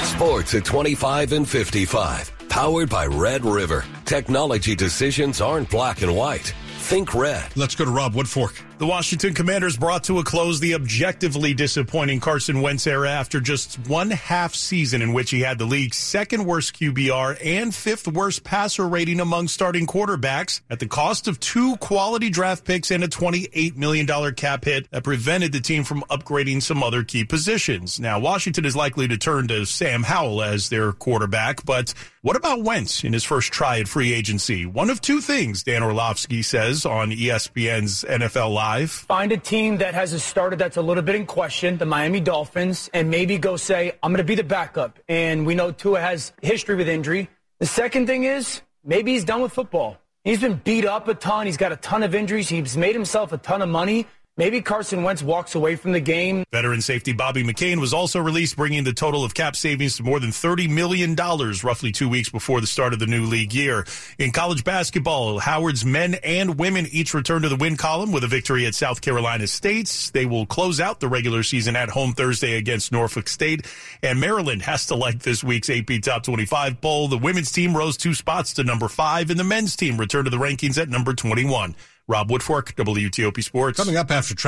Sports 0.04 0.54
at 0.54 0.66
25 0.66 1.34
and 1.34 1.50
55. 1.50 2.32
Powered 2.50 2.90
by 2.90 3.08
Red 3.08 3.44
River. 3.46 3.84
Technology 4.06 4.76
decisions 4.76 5.42
aren't 5.42 5.70
black 5.70 6.02
and 6.02 6.16
white. 6.16 6.54
Think 6.78 7.16
red. 7.16 7.46
Let's 7.56 7.76
go 7.76 7.86
to 7.86 7.92
Rob 7.92 8.14
Woodfork. 8.14 8.62
The 8.84 8.88
Washington 8.88 9.34
Commanders 9.34 9.78
brought 9.78 10.04
to 10.04 10.20
a 10.20 10.26
close 10.26 10.60
the 10.60 10.76
objectively 10.76 11.54
disappointing 11.54 12.20
Carson 12.20 12.60
Wentz 12.60 12.86
era 12.86 13.10
after 13.10 13.40
just 13.40 13.76
one 13.88 14.12
half 14.12 14.54
season 14.54 15.02
in 15.02 15.14
which 15.14 15.30
he 15.30 15.40
had 15.40 15.58
the 15.58 15.64
league's 15.64 15.96
second 15.96 16.44
worst 16.44 16.78
QBR 16.78 17.38
and 17.42 17.74
fifth 17.74 18.10
worst 18.10 18.44
passer 18.44 18.86
rating 18.86 19.22
among 19.22 19.48
starting 19.48 19.88
quarterbacks 19.88 20.60
at 20.70 20.80
the 20.80 20.86
cost 20.86 21.30
of 21.30 21.40
two 21.40 21.78
quality 21.78 22.30
draft 22.30 22.66
picks 22.66 22.92
and 22.92 23.06
a 23.06 23.08
$28 23.08 23.78
million 23.78 24.36
cap 24.36 24.66
hit 24.66 24.92
that 24.92 25.06
prevented 25.06 25.54
the 25.54 25.62
team 25.62 25.86
from 25.86 26.02
upgrading 26.10 26.62
some 26.62 26.84
other 26.84 27.06
key 27.06 27.24
positions. 27.24 28.02
Now, 28.02 28.20
Washington 28.20 28.66
is 28.66 28.76
likely 28.76 29.08
to 29.08 29.18
turn 29.18 29.48
to 29.48 29.66
Sam 29.66 30.04
Howell 30.04 30.44
as 30.44 30.68
their 30.68 30.92
quarterback, 30.92 31.64
but 31.64 31.94
what 32.22 32.36
about 32.36 32.64
Wentz 32.64 33.06
in 33.06 33.14
his 33.14 33.24
first 33.24 33.54
try 33.54 33.80
at 33.80 33.88
free 33.88 34.14
agency? 34.14 34.66
One 34.66 34.90
of 34.90 35.00
two 35.00 35.22
things, 35.22 35.64
Dan 35.64 35.84
Orlovsky 35.84 36.42
says 36.42 36.86
on 36.86 37.12
ESPN's 37.12 38.04
NFL 38.04 38.54
Live. 38.54 38.73
Find 38.82 39.32
a 39.32 39.38
team 39.38 39.78
that 39.78 39.94
has 39.94 40.14
a 40.14 40.20
starter 40.20 40.56
that's 40.56 40.78
a 40.78 40.82
little 40.82 41.04
bit 41.04 41.14
in 41.14 41.28
question, 41.28 41.78
the 41.78 41.86
Miami 41.86 42.20
Dolphins, 42.20 42.90
and 42.92 43.10
maybe 43.10 43.38
go 43.38 43.56
say, 43.56 43.92
I'm 44.02 44.12
going 44.12 44.18
to 44.18 44.24
be 44.24 44.34
the 44.34 44.44
backup. 44.44 45.00
And 45.08 45.46
we 45.46 45.54
know 45.54 45.72
Tua 45.72 46.02
has 46.02 46.34
history 46.42 46.76
with 46.76 46.90
injury. 46.90 47.30
The 47.60 47.68
second 47.68 48.08
thing 48.08 48.24
is 48.24 48.62
maybe 48.84 49.14
he's 49.14 49.26
done 49.26 49.42
with 49.42 49.54
football. 49.54 49.98
He's 50.24 50.42
been 50.42 50.56
beat 50.56 50.86
up 50.86 51.08
a 51.08 51.14
ton. 51.14 51.46
He's 51.46 51.58
got 51.58 51.72
a 51.72 51.76
ton 51.76 52.02
of 52.02 52.16
injuries. 52.16 52.50
He's 52.50 52.76
made 52.76 52.96
himself 52.96 53.32
a 53.32 53.38
ton 53.38 53.62
of 53.62 53.70
money. 53.70 54.08
Maybe 54.36 54.62
Carson 54.62 55.04
Wentz 55.04 55.22
walks 55.22 55.54
away 55.54 55.76
from 55.76 55.92
the 55.92 56.00
game. 56.00 56.44
Veteran 56.52 56.82
safety 56.82 57.14
Bobby 57.14 57.44
McCain 57.44 57.80
was 57.80 57.94
also 57.94 58.20
released, 58.20 58.56
bringing 58.56 58.84
the 58.84 58.92
total 58.92 59.24
of 59.24 59.36
cap 59.36 59.56
savings 59.56 59.98
to 59.98 60.04
more 60.04 60.20
than 60.20 60.32
$30 60.32 60.68
million, 60.72 61.14
roughly 61.16 61.92
two 61.92 62.10
weeks 62.10 62.32
before 62.32 62.60
the 62.60 62.66
start 62.66 62.94
of 62.94 63.00
the 63.00 63.06
new 63.06 63.28
league 63.28 63.54
year. 63.54 63.86
In 64.18 64.32
college 64.32 64.64
basketball, 64.64 65.38
Howard's 65.38 65.86
men 65.86 66.16
and 66.24 66.58
women 66.58 66.88
each 66.90 67.14
return 67.14 67.44
to 67.44 67.50
the 67.50 67.56
win 67.56 67.78
column 67.78 68.12
with 68.12 68.24
a 68.24 68.28
victory 68.28 68.66
at 68.66 68.74
South 68.74 69.02
Carolina 69.02 69.46
State. 69.46 70.10
They 70.16 70.26
will 70.26 70.48
close 70.48 70.80
out 70.80 71.00
the 71.00 71.08
regular 71.08 71.44
season 71.44 71.76
at 71.76 71.92
home 71.92 72.14
Thursday 72.14 72.58
against 72.58 72.92
Norfolk 72.92 73.28
State. 73.28 73.68
And 74.02 74.20
Maryland 74.20 74.64
has 74.64 74.88
to 74.88 74.96
like 74.96 75.20
this 75.20 75.44
week's 75.44 75.70
AP 75.70 76.02
Top 76.02 76.24
25 76.24 76.82
poll. 76.82 77.08
The 77.08 77.20
women's 77.20 77.52
team 77.52 77.78
rose 77.78 77.98
two 77.98 78.16
spots 78.16 78.54
to 78.54 78.64
number 78.64 78.88
five, 78.88 79.30
and 79.30 79.40
the 79.40 79.44
men's 79.44 79.76
team 79.76 80.00
returned 80.00 80.26
to 80.26 80.32
the 80.32 80.38
rankings 80.38 80.82
at 80.82 80.90
number 80.90 81.14
21. 81.14 81.76
Rob 82.08 82.30
Woodfork, 82.30 82.74
WTOP 82.76 83.42
Sports. 83.42 83.80
Coming 83.80 83.96
up 83.96 84.12
after 84.12 84.36
traffic. 84.36 84.44